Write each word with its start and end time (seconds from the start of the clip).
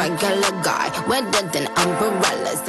regular 0.00 0.54
guy. 0.66 0.86
Wetter 1.08 1.44
than 1.52 1.66
umbrellas 1.82 2.62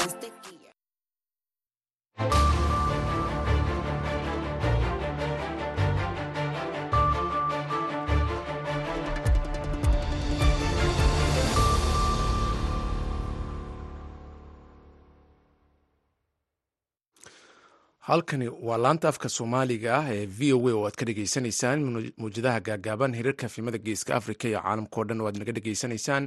halkani 18.08 18.48
waa 18.68 18.78
laanta 18.84 19.08
afka 19.12 19.30
soomaaliga 19.38 19.92
ah 20.00 20.06
ee 20.16 20.26
v 20.38 20.54
o 20.54 20.60
a 20.70 20.74
oo 20.78 20.84
aad 20.88 20.96
ka 21.00 21.06
dhegeysanaysaan 21.10 21.80
mawjadaha 22.22 22.60
gaagaaban 22.68 23.16
hirarka 23.20 23.50
filimada 23.54 23.78
geeska 23.88 24.12
africa 24.20 24.46
iyo 24.52 24.60
caalamkao 24.66 25.04
dhan 25.10 25.22
oo 25.22 25.28
aad 25.30 25.38
naga 25.42 25.52
dhegeysanaysaan 25.58 26.24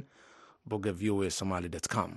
bogga 0.65 0.91
v 0.93 1.09
o 1.09 1.21
a 1.23 1.29
somaly 1.29 1.69
com. 1.89 2.11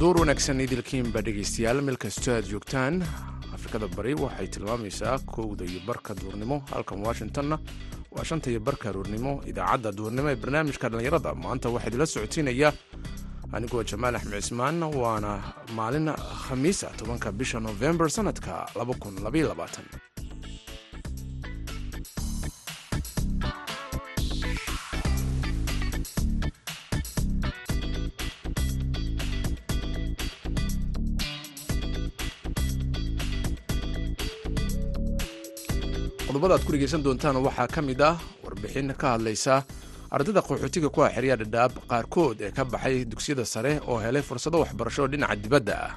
Duur 0.00 0.16
wanaagsan 0.20 0.60
idilkiinba 0.64 1.20
dhegeystayaal 1.26 1.80
meel 1.86 1.98
kastoo 2.04 2.34
aad 2.36 2.46
joogtaan 2.52 2.96
afrikada 3.56 3.86
bari 3.96 4.14
waxay 4.22 4.48
tilmaamaysaa 4.54 5.18
kowda 5.34 5.64
iyo 5.70 5.80
barka 5.86 6.14
duurnimo 6.20 6.56
halkan 6.72 7.04
washingtonna 7.06 7.58
waa 8.14 8.24
shanta 8.28 8.48
iyo 8.50 8.60
barka 8.66 8.86
aroornimo 8.90 9.32
idaacadda 9.50 9.90
duurnimo 9.98 10.28
ee 10.32 10.36
barnaamijka 10.42 10.86
dhallinyarada. 10.90 11.30
Maanta 11.44 11.66
waxaa 11.74 11.88
idila 11.90 12.06
socotiinaya 12.12 12.68
anigoo 13.56 13.82
jamaal 13.90 14.14
axmed 14.18 14.40
cismaan 14.42 14.78
waana 15.02 15.32
maalin 15.78 16.08
khamiisa 16.48 16.86
tobanka 16.98 17.28
bisha 17.38 17.58
novembar 17.66 18.08
sanadka 18.16 18.52
qodobada 36.42 36.58
aad 36.58 36.64
ku 36.66 36.72
dhegeysan 36.74 37.02
doontaan 37.06 37.36
waxaa 37.46 37.68
ka 37.70 37.80
mid 37.82 38.00
ah 38.02 38.18
warbixin 38.42 38.90
ka 39.00 39.14
hadlaysa 39.14 39.62
ardayda 40.10 40.42
qaxootiga 40.42 40.88
ku 40.90 40.98
ah 41.06 41.10
xeryaa 41.14 41.38
dhadhaab 41.38 41.72
qaarkood 41.90 42.36
ee 42.42 42.50
ka 42.50 42.64
baxay 42.66 43.04
dugsiyada 43.06 43.44
sare 43.46 43.78
oo 43.86 43.98
helay 44.02 44.22
fursado 44.28 44.58
waxbarasho 44.62 45.06
dhinaca 45.12 45.36
dibadda 45.38 45.74
ah. 45.86 45.94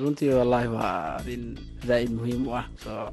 Runtii 0.00 0.32
wallaahi 0.32 0.68
waa 0.72 1.20
arrin 1.20 1.44
zaa'id 1.86 2.08
muhiim 2.16 2.48
u 2.48 2.52
ah 2.56 2.64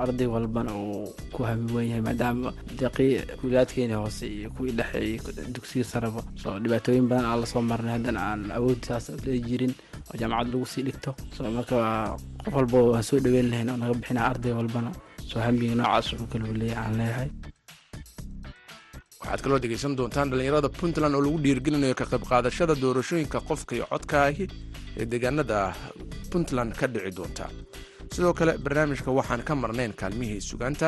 arday 0.04 0.28
walbana 0.34 0.72
uu 0.72 1.12
ku 1.36 1.44
hami 1.44 1.68
wen 1.76 1.86
yahay 1.92 2.04
maadaama 2.08 2.54
deqii 2.80 3.28
wilaadkeeni 3.44 3.94
hoose 4.00 4.24
iyo 4.38 4.48
kuwii 4.56 4.72
dhexeeyey 4.80 5.20
dugsiga 5.54 5.84
sareba 5.92 6.22
soo 6.42 6.56
dhibaatooyin 6.64 7.08
badan 7.12 7.26
aan 7.28 7.40
la 7.44 7.48
soo 7.52 7.62
marnay 7.72 7.94
haddana 8.00 8.20
aan 8.32 8.42
awood 8.58 8.80
saas 8.88 9.12
lee 9.28 9.44
jirin 9.48 9.74
oo 10.08 10.16
jaamacad 10.20 10.48
lagu 10.54 10.66
sii 10.74 10.84
dhigto. 10.88 11.12
Soo 11.36 11.52
marka 11.52 12.16
qof 12.44 12.54
walba 12.56 12.78
waan 12.96 13.04
soo 13.04 13.20
dhaweyn 13.20 13.48
lahayn 13.52 13.70
oo 13.74 13.78
naga 13.82 13.94
bixinaa 14.00 14.28
arday 14.32 14.54
walbana 14.60 14.92
soo 15.32 15.40
hambiga 15.46 15.76
noocaas 15.80 16.08
uu 16.14 16.28
kala 16.32 16.48
leeyahay 16.62 16.84
aan 16.86 16.96
leeyahay. 17.00 17.30
Waxaad 19.22 19.42
kaloo 19.44 19.60
dhegeysan 19.64 19.96
doontaan 19.98 20.30
dhallinyarada 20.32 20.70
puntland 20.80 21.16
oo 21.16 21.22
lagu 21.26 21.38
dhiirgelinayo 21.46 21.96
ka 22.00 22.06
qayb 22.12 22.24
qaadashada 22.32 22.74
doorashooyinka 22.84 23.40
qofka 23.50 23.76
iyo 23.76 23.86
codkaahi 23.92 24.46
ee 25.00 25.06
deegaanada 25.12 25.58
puntland 26.32 26.72
ka 26.80 26.86
dhici 26.94 27.12
doonta. 27.18 27.46
Sidoo 28.14 28.34
kale 28.34 28.58
barnaamijka 28.64 29.12
waxaan 29.20 29.44
ka 29.48 29.54
marnayn 29.56 29.94
kaalmihii 30.02 30.42
sugaanta 30.50 30.88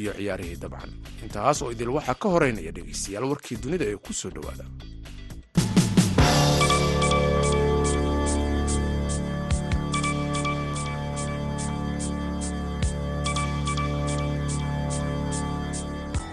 iyo 0.00 0.12
ciyaarihii 0.18 0.56
dabcan. 0.62 0.90
Intaas 1.22 1.62
oo 1.62 1.70
idil 1.74 1.90
waxaa 1.98 2.14
ka 2.22 2.28
horeynaya 2.34 2.72
dhegeystayaal 2.76 3.24
warkii 3.30 3.56
dunida 3.62 3.84
ee 3.92 3.96
ku 4.04 4.12
soo 4.12 4.30
dhowaada 4.36 4.64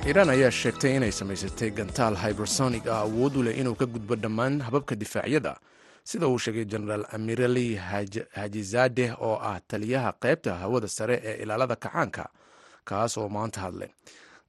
iiraan 0.09 0.29
ayaa 0.35 0.51
sheegtay 0.59 0.93
inay 0.97 1.11
samaysatay 1.19 1.69
gantaal 1.79 2.15
hybersonic 2.23 2.85
ah 2.87 3.01
awood 3.07 3.35
u 3.39 3.43
leh 3.45 3.55
inuu 3.61 3.75
ka 3.81 3.85
gudbo 3.85 4.15
dhammaan 4.15 4.61
hababka 4.67 4.95
difaacyada. 4.95 5.53
Sida 6.09 6.27
uu 6.27 6.37
sheegay 6.43 6.65
genaraal 6.71 7.05
amirali 7.15 7.67
hajizadeh 8.37 9.11
oo 9.21 9.35
ah 9.49 9.59
taliyaha 9.67 10.11
qaybta 10.23 10.51
hawada 10.61 10.87
sare 10.87 11.15
ee 11.23 11.35
ilaalada 11.43 11.75
kacaanka 11.75 12.25
kaas 12.89 13.17
oo 13.17 13.29
maanta 13.29 13.59
hadlay. 13.65 13.89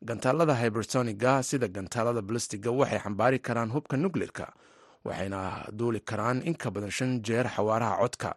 Gantaalada 0.08 0.54
hybersoniga 0.62 1.42
sida 1.42 1.68
gantaalada 1.68 2.22
balastiga 2.22 2.70
waxay 2.70 2.98
xambaari 3.04 3.38
karaan 3.38 3.70
hubka 3.74 3.96
nukleerka 3.96 4.46
waxayna 5.04 5.40
duuli 5.78 6.00
karaan 6.00 6.42
in 6.48 6.54
ka 6.54 6.70
badan 6.70 6.90
shan 6.90 7.20
jeer 7.26 7.46
xawaaraha 7.56 7.96
codka 8.02 8.30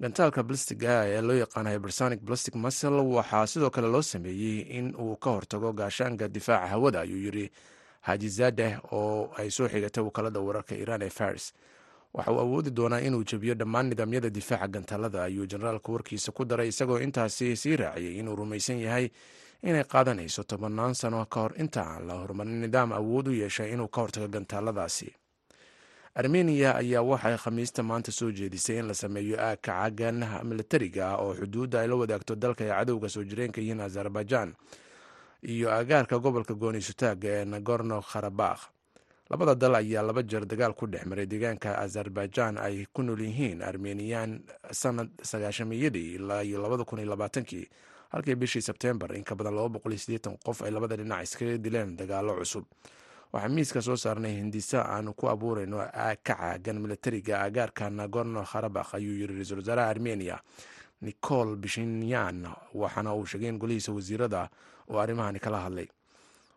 gantaalka 0.00 0.42
balastiga 0.42 0.92
ee 1.12 1.20
loo 1.26 1.36
yaqaano 1.42 1.70
hybersonic 1.74 2.20
plastic 2.26 2.54
muscle 2.54 3.00
waxaa 3.16 3.46
sidoo 3.46 3.70
kale 3.70 3.88
loo 3.94 4.02
sameeyey 4.02 4.58
in 4.78 4.94
uu 5.04 5.16
ka 5.16 5.30
hortago 5.30 5.72
gaashaanka 5.72 6.28
difaaca 6.28 6.66
hawada 6.72 7.00
ayuu 7.00 7.18
yiri 7.24 7.50
hajizadeh 8.00 8.72
oo 8.92 9.30
ay 9.36 9.50
soo 9.50 9.68
xigatay 9.68 10.02
wakaalada 10.04 10.40
wararka 10.40 10.74
iiraan 10.74 11.02
ee 11.02 11.10
faris 11.10 11.52
waxa 12.14 12.32
uu 12.32 12.40
awoodi 12.40 12.70
doonaa 12.70 13.00
inuu 13.00 13.24
jebiyo 13.30 13.54
dhammaan 13.54 13.86
nidaamyada 13.88 14.30
difaaca 14.30 14.68
gantaalada 14.68 15.18
ayuu 15.24 15.46
generaalka 15.46 15.92
warkiisa 15.92 16.32
ku 16.32 16.44
daray 16.44 16.68
isagoo 16.68 16.98
intaasi 17.06 17.56
sii 17.56 17.76
raaciyey 17.76 18.18
inuu 18.18 18.36
rumaysan 18.36 18.78
yahay 18.80 19.06
inay 19.62 19.84
qaadanayso 19.84 20.42
tobannaan 20.42 20.94
sano 20.94 21.26
ka 21.26 21.40
hor 21.40 21.52
inta 21.62 21.80
aan 21.92 22.06
la 22.08 22.14
horumarin 22.14 22.60
nidaam 22.64 22.92
awood 22.92 23.28
u 23.28 23.32
yeeshay 23.42 23.68
inuu 23.72 23.88
ka 23.88 24.00
hortago 24.00 24.28
gantaaladaasi 24.28 25.08
armeniya 26.14 26.74
ayaa 26.76 27.02
waxay 27.02 27.36
khamiista 27.36 27.82
maanta 27.82 28.12
soo 28.12 28.30
jeedisay 28.32 28.78
in 28.78 28.86
la 28.88 28.94
sameeyo 28.94 29.36
aagka 29.40 29.72
cagan 29.72 30.18
milatariga 30.44 31.04
ah 31.14 31.16
oo 31.22 31.34
xuduudda 31.34 31.80
ay 31.80 31.88
la 31.88 31.94
wadaagto 31.96 32.34
dalka 32.34 32.64
ay 32.64 32.70
cadowga 32.70 33.08
soo 33.08 33.24
jireenka 33.24 33.60
yihiin 33.60 33.80
azerbaijan 33.80 34.54
iyo 35.42 35.70
agaarka 35.72 36.18
gobolka 36.18 36.54
goonisutaaga 36.54 37.28
ee 37.28 37.44
nagorno 37.44 38.00
kharabakh 38.02 38.60
labada 39.30 39.54
dal 39.54 39.74
ayaa 39.74 40.02
laba 40.02 40.22
jeer 40.22 40.44
dagaal 40.46 40.74
ku 40.74 40.86
dhex 40.86 41.06
maray 41.06 41.26
deegaanka 41.26 41.78
azerbaijan 41.78 42.58
ay 42.58 42.86
ku 42.92 43.02
nool 43.02 43.20
yihiin 43.22 43.62
armeniyan 43.62 44.42
sanad 44.70 45.08
sagaashamiyadii 45.22 46.14
ilaa 46.18 46.42
iyo 46.42 46.58
labada 46.62 46.84
kun 46.84 46.98
iyo 46.98 47.08
labaatankii 47.14 47.68
halkii 48.10 48.34
bishii 48.34 48.62
sebtembar 48.62 49.14
in 49.16 49.22
ka 49.24 49.34
badan 49.38 49.54
laba 49.54 49.68
boqol 49.78 49.92
iyo 49.94 49.98
siddeetan 50.02 50.36
qof 50.44 50.62
ay 50.66 50.70
labada 50.74 50.96
dhinac 50.96 51.22
iskaga 51.22 51.58
dileen 51.58 51.96
dagaalo 51.96 52.34
cusub 52.42 52.64
waxaa 53.32 53.48
miiska 53.48 53.80
soo 53.82 53.96
saarnay 53.96 54.32
hindisa 54.40 54.78
aanu 54.88 55.14
ku 55.14 55.28
abuurayno 55.28 55.78
ka 55.78 56.16
caagan 56.24 56.78
milatariga 56.82 57.40
agaarka 57.46 57.90
nagorno 57.90 58.42
kharabakh 58.44 58.94
ayuu 58.94 59.14
yiri 59.20 59.34
ra'iisul 59.34 59.58
wasaaraha 59.62 59.88
armeniya 59.94 60.36
nicol 61.02 61.56
bishinyan 61.56 62.46
waxaana 62.74 63.14
uu 63.14 63.26
sheegay 63.26 63.48
in 63.48 63.58
golihiisa 63.58 63.92
wasiirada 63.92 64.48
oo 64.90 64.98
arrimahani 64.98 65.38
kala 65.38 65.60
hadlay. 65.60 65.88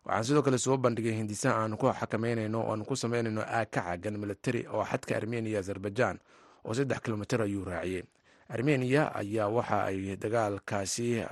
Waxaan 0.06 0.24
sidoo 0.24 0.42
kale 0.44 0.58
soo 0.58 0.78
bandhigay 0.78 1.14
hindisa 1.16 1.56
aanu 1.56 1.78
ku 1.78 1.88
xakameynayno 1.94 2.60
oaanu 2.68 2.84
ku 2.86 2.96
sameynayno 2.96 3.42
aag 3.42 3.70
ka 3.72 3.82
caagan 3.82 4.18
milatari 4.18 4.66
oo 4.68 4.84
xadka 4.84 5.16
armeniya 5.18 5.60
azerbaijan 5.60 6.20
oo 6.66 6.74
saddex 6.74 7.00
kilomitr 7.06 7.42
ayuu 7.42 7.64
raaciyey 7.66 8.04
armeniya 8.50 9.16
ayaa 9.16 9.48
waxa 9.48 9.78
ay 9.86 10.16
dagaalkaasi 10.20 11.24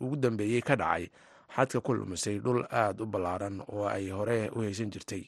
ugu 0.00 0.16
dambeeyey 0.16 0.62
ka 0.62 0.74
dhacay 0.76 1.06
xadka 1.56 1.80
ku 1.80 1.94
lumisay 1.94 2.38
dhul 2.44 2.64
aada 2.70 3.02
u 3.04 3.06
ballaaran 3.06 3.60
oo 3.68 3.86
ay 3.88 4.10
hore 4.10 4.48
u 4.56 4.60
haysan 4.60 4.90
jirtay. 4.90 5.24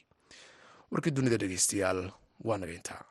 Warkii 0.91 1.11
dunida 1.11 1.37
dhegeystayaal 1.37 2.11
waa 2.47 2.57
naga 2.57 2.73
intaa 2.73 3.01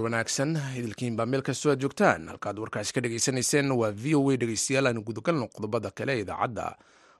duur 0.00 0.08
wanaagsan. 0.08 0.56
Idilkiinbaa 0.78 1.26
meel 1.26 1.42
kastoo 1.42 1.72
aad 1.72 1.80
joogtaan. 1.84 2.28
Halkaad 2.28 2.58
warkaasi 2.58 2.92
ka 2.92 3.00
dhegeysanayseen 3.00 3.70
waa 3.72 3.92
v 3.92 4.14
o 4.16 4.30
a 4.30 4.36
dhegeystayaal 4.36 4.86
aanu 4.86 5.02
gudagalno 5.04 5.48
qodobada 5.48 5.90
kale 5.90 6.20
idaacadda. 6.20 6.76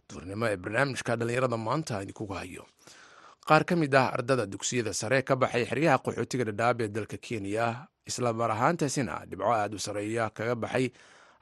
Duurnimo 0.08 0.46
ee 0.48 0.56
barnaamijka 0.56 1.16
dhallinyarada 1.16 1.56
maanta 1.56 2.02
idinkugu 2.02 2.34
hayo. 2.34 2.64
Qaar 3.46 3.64
ka 3.64 3.76
mid 3.76 3.94
ah 3.94 4.12
ardada 4.12 4.46
dugsiyada 4.46 4.94
sare 4.94 5.22
ka 5.22 5.36
baxay 5.36 5.64
xeryaha 5.66 5.98
qaxootiga 5.98 6.44
dhadhaab 6.44 6.80
ee 6.80 6.88
dalka 6.88 7.16
kenya 7.16 7.86
isla 8.06 8.32
mar 8.32 8.50
ahaantaasina 8.50 9.26
dhibco 9.28 9.52
aada 9.52 9.76
u 9.76 9.78
sareeya 9.78 10.30
kaga 10.30 10.54
baxay 10.54 10.90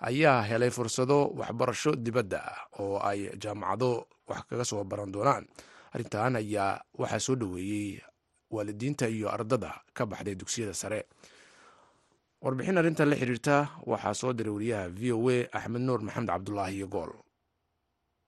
ayaa 0.00 0.43
helay 0.43 0.70
fursado 0.70 1.31
waxbarasho 1.38 1.94
dibadda 1.96 2.43
oo 2.79 2.99
ay 2.99 3.31
jaamacado 3.38 4.06
wax 4.29 4.43
kaga 4.50 4.64
soo 4.64 4.85
baran 4.85 5.12
doonaan. 5.12 5.46
Arrintan 5.94 6.37
ayaa 6.37 6.81
waxaa 6.99 7.19
soo 7.20 7.35
dhoweeyey 7.37 8.00
waalidiinta 8.50 9.09
iyo 9.09 9.29
ardada 9.31 9.71
ka 9.95 10.06
baxday 10.06 10.35
dugsiyada 10.35 10.75
sare. 10.75 11.05
Warbixin 12.43 12.79
arrintan 12.79 13.11
la 13.11 13.17
xiriirta 13.17 13.56
waxaa 13.87 14.15
soo 14.15 14.33
diray 14.33 14.53
wariyaha 14.55 14.89
v 14.89 15.12
o 15.12 15.29
a 15.31 15.39
axmed 15.59 15.83
nuur 15.83 16.00
maxamed 16.06 16.29
cabdulaahi 16.31 16.77
iyo 16.79 16.87
gool. 16.87 17.12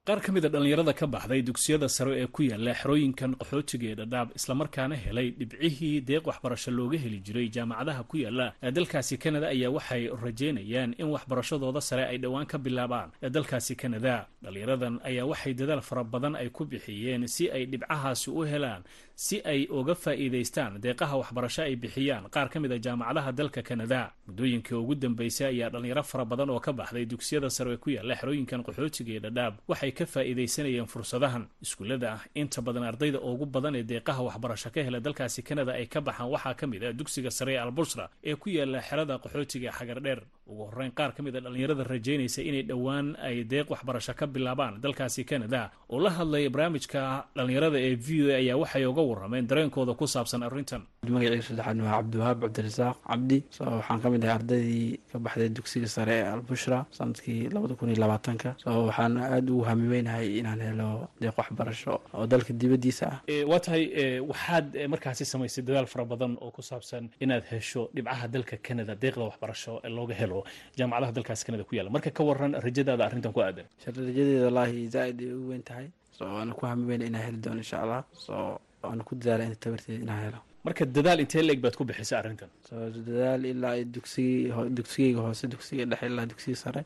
Qaar 0.03 0.17
ka 0.19 0.31
mid 0.33 0.43
a 0.45 0.49
dhallinyarada 0.49 0.93
ka 0.97 1.05
baxday 1.07 1.41
dugsiyada 1.45 1.87
sare 1.87 2.17
ee 2.23 2.27
ku 2.27 2.41
yaalla 2.43 2.73
xerooyinkan 2.73 3.35
qaxootiga 3.37 3.87
ee 3.91 3.95
dhadhaab 4.01 4.29
islamarkaana 4.35 4.95
helay 4.97 5.29
dhibcihii 5.31 6.01
deeq 6.01 6.25
waxbarasho 6.27 6.71
looga 6.73 6.97
heli 6.97 7.19
jiray 7.21 7.47
jaamacadaha 7.55 8.03
ku 8.09 8.17
yaalla 8.17 8.47
ee 8.65 8.71
dalkaasi 8.71 9.17
kanada 9.21 9.47
ayaa 9.53 9.69
waxay 9.77 10.09
rajeynayaan 10.23 10.95
in 10.97 11.05
waxbarashadooda 11.13 11.81
sare 11.81 12.03
ay 12.09 12.17
dhowaan 12.17 12.45
ka 12.49 12.57
bilaabaan. 12.57 13.11
Ee 13.21 13.29
dalkaasi 13.29 13.75
kanada 13.77 14.25
dhallinyaradan 14.41 14.99
ayaa 15.05 15.25
waxay 15.31 15.53
dadaal 15.53 15.81
fara 15.81 16.03
badan 16.03 16.35
ay 16.35 16.49
ku 16.49 16.65
bixiyeen 16.65 17.27
si 17.27 17.51
ay 17.53 17.65
dhibcahaasi 17.69 18.27
u 18.33 18.41
helaan 18.43 18.81
si 19.25 19.37
ay 19.51 19.61
uga 19.69 19.93
faa'iidaystaan 20.03 20.73
deeqaha 20.83 21.15
waxbarasho 21.21 21.61
ay 21.61 21.75
bixiyaan. 21.75 22.25
Qaar 22.33 22.49
ka 22.49 22.57
mid 22.59 22.71
a 22.71 22.77
jaamacadaha 22.85 23.31
dalka 23.39 23.61
kanada 23.61 23.99
muddooyinkii 24.27 24.73
ugu 24.81 24.95
dambeysay 24.95 25.47
ayaa 25.53 25.69
dhallinyaro 25.73 26.03
fara 26.03 26.25
badan 26.25 26.49
oo 26.49 26.59
ka 26.59 26.71
baxday 26.73 27.05
dugsiyada 27.05 27.49
sare 27.49 27.73
ee 27.73 27.77
ku 27.77 27.89
yaalla 27.93 28.15
xerooyinkan 28.17 28.63
qaxootiga 28.65 29.11
ee 29.13 29.19
dhadhaab. 29.25 29.53
Waxay 29.69 29.91
ka 29.91 30.05
faa'iidaysanayeen 30.13 30.87
fursadahan 30.93 31.43
iskuullada 31.61 32.07
ah 32.17 32.21
inta 32.41 32.61
badan 32.65 32.83
ardayda 32.89 33.19
ugu 33.21 33.45
badan 33.45 33.75
ee 33.75 33.83
deeqaha 33.83 34.21
waxbarasho 34.27 34.69
ka 34.73 34.81
hela 34.87 34.99
dalkaasi 34.99 35.43
kanada 35.43 35.71
ay 35.77 35.85
ka 35.85 36.01
baxaan. 36.01 36.29
Waxaa 36.33 36.53
ka 36.57 36.65
mid 36.67 36.83
ah 36.83 36.93
dugsiga 36.93 37.29
sare 37.31 37.53
ee 37.53 37.61
albusra 37.61 38.09
ee 38.23 38.35
ku 38.35 38.49
yaalla 38.49 38.81
xerada 38.81 39.19
qaxootiga 39.21 39.69
ee 39.69 39.75
xagardheer 39.79 40.19
ugu 40.51 40.63
horreyn 40.69 40.91
qaar 40.99 41.11
ka 41.15 41.23
mid 41.23 41.35
a 41.35 41.39
dhallinyarada 41.45 41.83
rajaynaysa 41.93 42.41
inay 42.49 42.63
dhowaan 42.69 43.15
ay 43.27 43.43
deeq 43.51 43.67
waxbarasho 43.73 44.13
ka 44.19 44.25
bilaabaan. 44.27 44.81
Dalkaasi 44.83 45.23
kanada 45.25 45.71
oo 45.89 45.99
la 45.99 46.09
hadlaya 46.17 46.49
barnaamijka 46.49 47.01
dhallinyarada 47.35 47.77
ee 47.87 47.95
v 47.95 48.07
o 48.23 48.27
a 48.31 48.35
ayaa 48.41 48.57
waxay 48.63 48.85
uga 48.85 49.01
warrameen 49.01 49.47
dareenkooda 49.47 49.93
ku 49.99 50.05
saabsan 50.07 50.43
arrintan. 50.43 50.81
Magacayga 51.07 51.41
saddexaad 51.49 51.77
waa 51.81 51.95
cabdiwahaab 51.97 52.37
cabdirasaaq 52.43 52.97
cabdi 53.09 53.37
so 53.49 53.63
waxaan 53.65 53.99
ka 54.03 54.07
mid 54.13 54.23
ahay 54.25 54.35
ardaydii 54.39 54.99
ka 55.11 55.17
baxday 55.19 55.49
dugsiga 55.49 55.87
sare 55.87 56.13
ee 56.21 56.27
albushra 56.35 56.85
sannadkii 56.97 57.49
labada 57.55 57.73
kun 57.79 57.89
iyo 57.89 57.99
labaatanka. 58.03 58.49
So 58.63 58.69
waxaan 58.89 59.17
aada 59.17 59.51
ugu 59.51 59.63
hamiweynahay 59.69 60.27
inaan 60.39 60.61
helo 60.67 60.89
deeq 61.21 61.35
waxbarasho 61.41 61.93
oo 62.13 62.25
dalka 62.27 62.53
dibaddiisa 62.53 63.05
ah. 63.13 63.19
Waa 63.51 63.59
tahay 63.65 63.83
waxaad 64.31 64.65
markaasi 64.93 65.25
samaysay 65.25 65.63
dadaal 65.63 65.87
fara 65.93 66.05
badan 66.05 66.37
oo 66.43 66.51
ku 66.51 66.61
saabsan 66.61 67.09
inaad 67.23 67.43
hesho 67.51 67.89
dhibcaha 67.95 68.27
dalka 68.27 68.55
canada 68.67 68.93
deeqda 68.95 69.23
waxbarasho 69.29 69.81
ee 69.85 69.89
looga 69.97 70.13
helo 70.21 70.40
jaamacadaha 70.77 71.11
dalkaasi 71.17 71.45
canada 71.47 71.63
ku 71.69 71.75
yaalla 71.77 71.91
marka 71.95 72.09
ka 72.17 72.23
waran 72.29 72.53
rajadaada 72.65 73.03
arrintan 73.07 73.33
ku 73.35 73.39
aadan. 73.41 73.65
Rajadeeda 73.85 74.45
wallaahi 74.47 74.87
zaa-id 74.95 75.19
ay 75.21 75.31
ugu 75.37 75.47
weyn 75.53 75.63
tahay. 75.69 75.87
So 76.17 76.21
waana 76.35 76.53
ku 76.59 76.65
hamiweyna 76.69 77.05
inaan 77.09 77.23
heli 77.27 77.37
doono 77.45 77.61
insha 77.65 77.77
allah 77.83 78.01
so 78.25 78.33
waana 78.83 79.03
ku 79.07 79.15
dadaala 79.15 79.43
inta 79.49 79.59
tabarteeda 79.65 80.03
inaan 80.05 80.21
helo. 80.25 80.39
Marka 80.65 80.85
dadaal 80.85 81.19
intee 81.23 81.41
leeg 81.47 81.59
baad 81.63 81.75
ku 81.79 81.83
bixisay 81.89 82.17
arrintan? 82.21 82.49
Dadaal 83.07 83.45
ilaa 83.51 83.75
dugsigi 83.95 84.51
dugsigeyga 84.77 85.21
hoose 85.25 85.45
dugsiga 85.53 85.85
dhexe 85.91 86.05
ilaa 86.11 86.25
dugsiga 86.31 86.57
sare. 86.63 86.81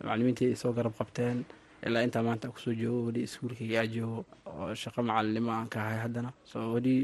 Macalimiintii 0.00 0.56
soo 0.62 0.72
garab 0.76 0.94
qabteen. 1.00 1.44
Ilaa 1.86 2.02
intaa 2.06 2.22
maanta 2.28 2.48
ku 2.54 2.58
soo 2.64 2.72
joogo 2.82 3.00
weli 3.08 3.20
iskuulkayga 3.28 3.82
joogo. 3.94 4.24
Oo 4.48 4.72
shaqo 4.82 5.00
macalinimo 5.08 5.50
aan 5.52 5.68
ka 5.74 5.78
ahay 5.84 5.98
haddana. 6.04 6.30
So 6.50 6.58
weli 6.74 6.94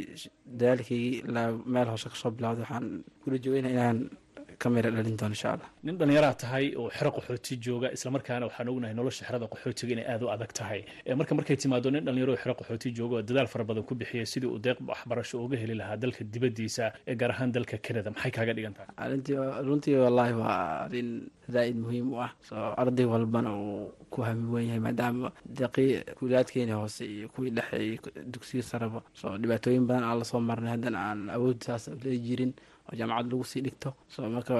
dadaalkaygii 0.60 1.12
ilaa 1.28 1.48
meel 1.74 1.88
hoose 1.92 2.08
ka 2.12 2.16
soo 2.22 2.30
bilawda 2.36 2.60
waxaan 2.64 2.86
kula 3.22 3.36
joogeyna 3.44 3.70
inaan 3.76 3.98
kamira 4.62 4.90
dhalin 4.90 5.16
doono 5.20 5.34
insha 5.36 5.48
allah. 5.54 5.68
Nin 5.82 5.98
dhallinyaraa 5.98 6.34
tahay 6.42 6.66
oo 6.76 6.88
xero 6.96 7.10
qaxooti 7.16 7.56
jooga 7.66 7.88
islamarkaana 7.96 8.46
waxaan 8.48 8.68
ognahay 8.72 8.94
nolosha 8.94 9.24
xerada 9.28 9.46
qaxootiga 9.52 9.92
inay 9.94 10.06
aada 10.12 10.24
u 10.26 10.30
adag 10.34 10.52
tahay. 10.58 10.80
Marka 11.18 11.34
markay 11.38 11.56
timaado 11.56 11.90
nin 11.90 12.04
dhallinyaro 12.06 12.36
xero 12.42 12.54
qaxooti 12.60 12.88
jooga 12.98 13.14
oo 13.18 13.22
dadaal 13.28 13.46
fara 13.52 13.64
badan 13.64 13.84
ku 13.88 13.94
bixiya 13.94 14.26
sidii 14.32 14.46
uu 14.54 14.58
deeq 14.66 14.78
waxbarasho 14.90 15.36
uga 15.44 15.56
heli 15.62 15.74
lahaa 15.80 15.96
dalka 15.96 16.22
dibaddiisa 16.24 16.92
ee 17.06 17.14
gaar 17.20 17.30
ahaan 17.34 17.50
dalka 17.56 17.76
canada. 17.86 18.10
Maxay 18.10 18.30
kaaga 18.36 18.52
dhigan 18.56 18.74
tahay? 18.78 18.90
Runtii 19.68 19.96
wallaahi 20.04 20.32
waa 20.42 20.84
arrin 20.86 21.10
zaa-id 21.52 21.76
muhiim 21.76 22.12
u 22.12 22.16
ah. 22.26 22.30
So 22.48 22.54
arday 22.82 23.04
walbana 23.04 23.50
uu 23.56 23.92
ku 24.10 24.22
hami 24.22 24.46
wen 24.54 24.64
yahay 24.68 24.80
maadaama 24.86 25.32
deeqii 25.58 26.14
kuulaadkeena 26.18 26.74
hoose 26.80 27.04
iyo 27.06 27.28
kuwii 27.28 27.50
dhexe 27.50 27.76
iyo 27.86 27.98
dugsiga 28.32 28.62
sareba 28.62 29.02
so 29.12 29.36
dhibaatooyin 29.38 29.86
badan 29.86 30.04
aan 30.04 30.18
la 30.18 30.24
soo 30.24 30.40
marnay 30.40 30.70
haddana 30.74 30.98
aan 31.10 31.20
awood 31.36 31.58
saas 31.66 31.88
lee 32.04 32.18
jirin 32.26 32.52
oo 32.88 32.96
jaamacad 32.98 33.26
lagu 33.32 33.44
sii 33.44 33.60
dhigto. 33.66 33.94
So 34.08 34.18
marka 34.36 34.54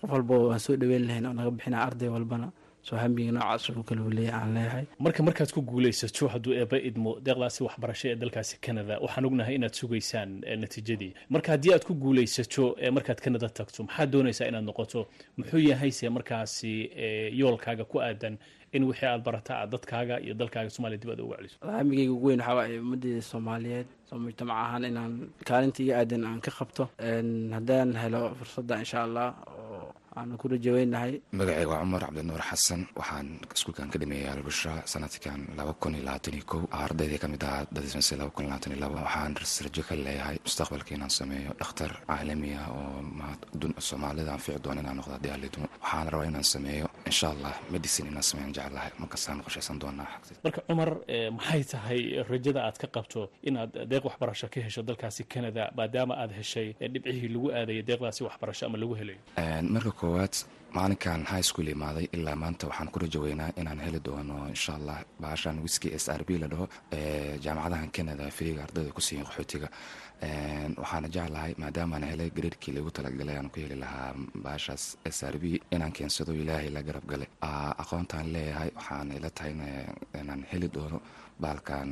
qof 0.00 0.10
walba 0.10 0.34
waan 0.38 0.58
soo 0.58 0.76
dhaweyn 0.76 1.06
lahayn 1.06 1.26
oo 1.26 1.32
naga 1.32 1.50
bixina 1.50 1.78
arday 1.86 2.08
walbana 2.08 2.48
soo 2.82 2.96
hamiga 2.96 3.32
noocaas 3.32 3.68
uu 3.70 3.82
kala 3.88 4.02
waleeya 4.02 4.32
aan 4.40 4.54
leeyahay. 4.54 4.84
Marka 4.98 5.22
markaad 5.22 5.50
ku 5.54 5.60
guulaysato 5.62 6.28
hadduu 6.28 6.52
eeba 6.60 6.76
idmo 6.88 7.10
deeqdaasi 7.24 7.62
waxbarasho 7.66 8.08
ee 8.08 8.16
dalkaasi 8.22 8.56
canada 8.66 8.98
waxaan 9.04 9.24
ognahay 9.28 9.54
inaad 9.54 9.74
sugaysaan 9.80 10.30
natiijadii. 10.62 11.12
Marka 11.30 11.52
haddii 11.54 11.72
aad 11.74 11.84
ku 11.88 11.94
guulaysato 11.94 12.64
markaad 12.96 13.20
canada 13.24 13.48
tagto 13.48 13.82
maxaad 13.86 14.10
doonaysaa 14.10 14.48
inaad 14.50 14.64
noqoto? 14.64 15.06
Muxuu 15.38 15.58
yahayse 15.70 16.08
markaasi 16.08 16.72
yoolkaaga 17.40 17.84
ku 17.84 18.00
aadan 18.02 18.34
in 18.72 18.82
wixii 18.84 19.06
aad 19.08 19.22
barata 19.24 19.52
aad 19.60 19.70
dadkaaga 19.70 20.14
iyo 20.24 20.34
dalkaaga 20.34 20.70
somaaliya 20.70 20.98
dib 21.02 21.10
aad 21.10 21.20
uga 21.20 21.36
celiso 21.36 21.56
hamigayga 21.78 22.12
ugu 22.12 22.26
weyn 22.26 22.40
waxaa 22.40 22.54
waaye 22.54 22.78
ummaddeeda 22.80 23.22
soomaaliyeed 23.22 23.86
soo 24.01 24.01
mujtamac 24.24 24.56
ahaan 24.64 24.84
inaan 24.90 25.12
kaalinta 25.48 25.80
iyo 25.84 25.92
aadan 26.00 26.22
aan 26.28 26.40
ka 26.46 26.50
qabto 26.58 26.84
haddaan 27.56 27.90
helo 28.02 28.22
fursadda 28.38 28.74
insha 28.82 28.98
allah 29.06 29.28
oo 29.58 29.92
aan 30.16 30.36
ku 30.40 30.48
rajaweynahay. 30.52 31.12
Magacayga 31.32 31.68
waa 31.72 31.80
cumar 31.82 32.00
cabdinuur 32.04 32.42
xasan 32.50 32.80
waxaan 33.00 33.28
iskuulkan 33.54 33.88
ka 33.92 33.98
dhameeyay 33.98 34.28
albusra 34.34 34.74
sanadkan 34.92 35.40
laba 35.58 35.72
kun 35.80 35.94
iyo 35.94 36.04
labaatan 36.08 36.34
iyo 36.38 36.44
kow 36.50 36.62
ardaydii 36.84 37.18
ka 37.22 37.28
mid 37.32 37.42
ahaa 37.44 37.66
dadismase 37.74 38.12
laba 38.20 38.30
kun 38.36 38.44
labaatan 38.46 38.72
iyo 38.72 38.80
laba 38.84 38.96
waxaan 39.06 39.32
rajo 39.64 39.82
ka 39.88 39.94
leeyahay 40.06 40.36
mustaqbalka 40.46 40.90
inaan 40.96 41.10
sameeyo 41.20 41.50
dhakhtar 41.60 41.90
caalami 42.08 42.50
ah 42.62 42.68
oo 42.76 43.70
soomaalida 43.88 44.32
anfici 44.36 44.58
doona 44.64 44.80
inaan 44.84 44.96
noqdo 45.00 45.12
haddii 45.16 45.32
alidmo 45.36 45.66
waxaan 45.82 46.06
rabaa 46.12 46.26
inaan 46.30 46.44
sameeyo 46.54 46.86
insha 47.10 47.26
allah 47.34 47.54
medicine 47.74 48.08
inaan 48.12 48.22
sameeyan 48.30 48.52
jeclahay 48.56 48.90
markastaan 49.02 49.40
qorshaysan 49.44 49.78
doonaa 49.82 50.08
marka 50.44 50.60
cumar 50.68 50.90
maxay 51.38 51.62
tahay 51.72 52.00
rajada 52.30 52.60
aad 52.68 52.76
ka 52.82 52.86
qabto 52.96 53.20
inaad 53.48 53.70
deeq 53.90 54.04
waxbarasho 54.08 54.46
ka 54.54 54.60
hesho 54.66 54.82
dalkaasi 54.88 55.24
canada 55.24 55.62
maadaama 55.78 56.14
aad 56.22 56.32
heshay 56.38 56.68
dhibcihii 56.92 57.28
lagu 57.34 57.48
aadaya 57.58 57.82
deeqdaasi 57.88 58.20
waxbarasho 58.28 58.66
ama 58.66 58.78
lagu 58.82 58.94
helayo? 59.00 59.18
Marka 59.74 59.90
koowaad 60.02 60.34
maalinkan 60.76 61.20
high 61.32 61.44
school 61.48 61.68
imaaday. 61.74 62.06
Ilaa 62.16 62.36
maanta 62.42 62.64
waxaan 62.70 62.88
ku 62.92 62.98
rajaweynaa 63.04 63.50
inaan 63.60 63.80
heli 63.86 64.00
doono 64.06 64.36
insha 64.54 64.72
allah 64.78 64.98
baashan 65.22 65.56
wiski 65.64 65.88
s 66.04 66.06
r 66.20 66.22
b 66.28 66.30
la 66.42 66.46
dhaho 66.52 66.66
jaamacadahan 67.44 67.90
canada 67.96 68.24
firiga 68.36 68.62
ardayda 68.66 68.92
kusiiyan 68.98 69.26
qaxootiga. 69.28 69.68
Waxaana 70.82 71.08
jeclahay 71.14 71.52
maadaamaan 71.62 72.04
helay 72.10 72.30
gareerkii 72.36 72.72
lagu 72.76 72.90
talagalay 72.96 73.36
aan 73.38 73.48
ku 73.52 73.58
heli 73.64 73.76
lahaa 73.84 74.14
baashaas 74.44 74.84
s 75.16 75.18
r 75.32 75.36
b 75.42 75.44
inaan 75.74 75.92
keensado 75.96 76.32
ilaahay 76.42 76.70
la 76.76 76.82
garab 76.88 77.04
galay. 77.12 77.28
Aqoontaan 77.82 78.26
leeyahay 78.34 78.70
waxaan 78.78 79.12
ila 79.18 79.30
tahay 79.36 79.52
inaan 80.20 80.42
heli 80.52 80.68
doono 80.76 80.98
baalkan 81.44 81.88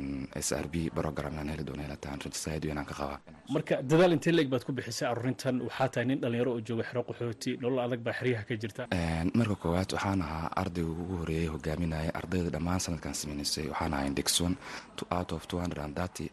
s 0.47 0.49
r 0.63 0.67
b 0.73 0.75
program 0.99 1.33
inaan 1.33 1.49
heli 1.53 1.63
doono 1.67 1.83
ila 1.87 1.97
tahay 2.03 2.17
rajasaid 2.25 2.63
inaan 2.71 2.85
ka 2.89 2.95
qabaa 3.01 3.19
marka 3.55 3.75
dadaal 3.91 4.13
intee 4.17 4.33
leeg 4.37 4.49
baad 4.53 4.63
ku 4.67 4.71
bixisay 4.77 5.07
arurintan 5.11 5.55
waxaa 5.67 5.89
tahay 5.93 6.05
nin 6.09 6.19
dhalinyaro 6.23 6.51
oo 6.55 6.61
jooga 6.67 6.83
xero 6.89 7.01
qaxooti. 7.09 7.51
Nolol 7.61 7.79
adag 7.85 8.01
baa 8.05 8.15
xeryaha 8.19 8.43
ka 8.49 8.53
jirta. 8.61 8.83
Marka 9.39 9.55
koowaad 9.61 9.89
waxaan 9.95 10.21
ahaa 10.25 10.47
ardayga 10.61 10.91
ugu 11.03 11.15
horeeyey 11.21 11.47
hogaaminaya 11.53 12.11
ardayda 12.19 12.49
dhammaan 12.55 12.79
sanadkan 12.85 13.13
sameynaysay 13.21 13.65
waxaan 13.71 13.93
ahaa 13.93 14.07
indegson 14.09 14.53
out 15.17 15.31
of 15.35 15.43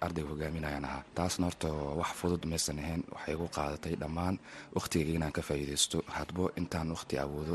ardayga 0.07 0.29
hogaaminayaan 0.33 0.85
ahaa. 0.89 1.03
Taasna 1.19 1.45
horta 1.49 1.69
wax 2.01 2.11
fudud 2.21 2.43
maysan 2.51 2.79
ahayn 2.83 3.03
waxay 3.15 3.35
igu 3.35 3.47
qaadatay 3.57 3.95
dhammaan 4.03 4.35
wakhtigayga 4.77 5.13
inaan 5.19 5.33
ka 5.37 5.43
faa'iidaysto. 5.49 5.99
Hadbo 6.17 6.45
intaan 6.61 6.89
wakhti 6.97 7.15
awoodo 7.25 7.55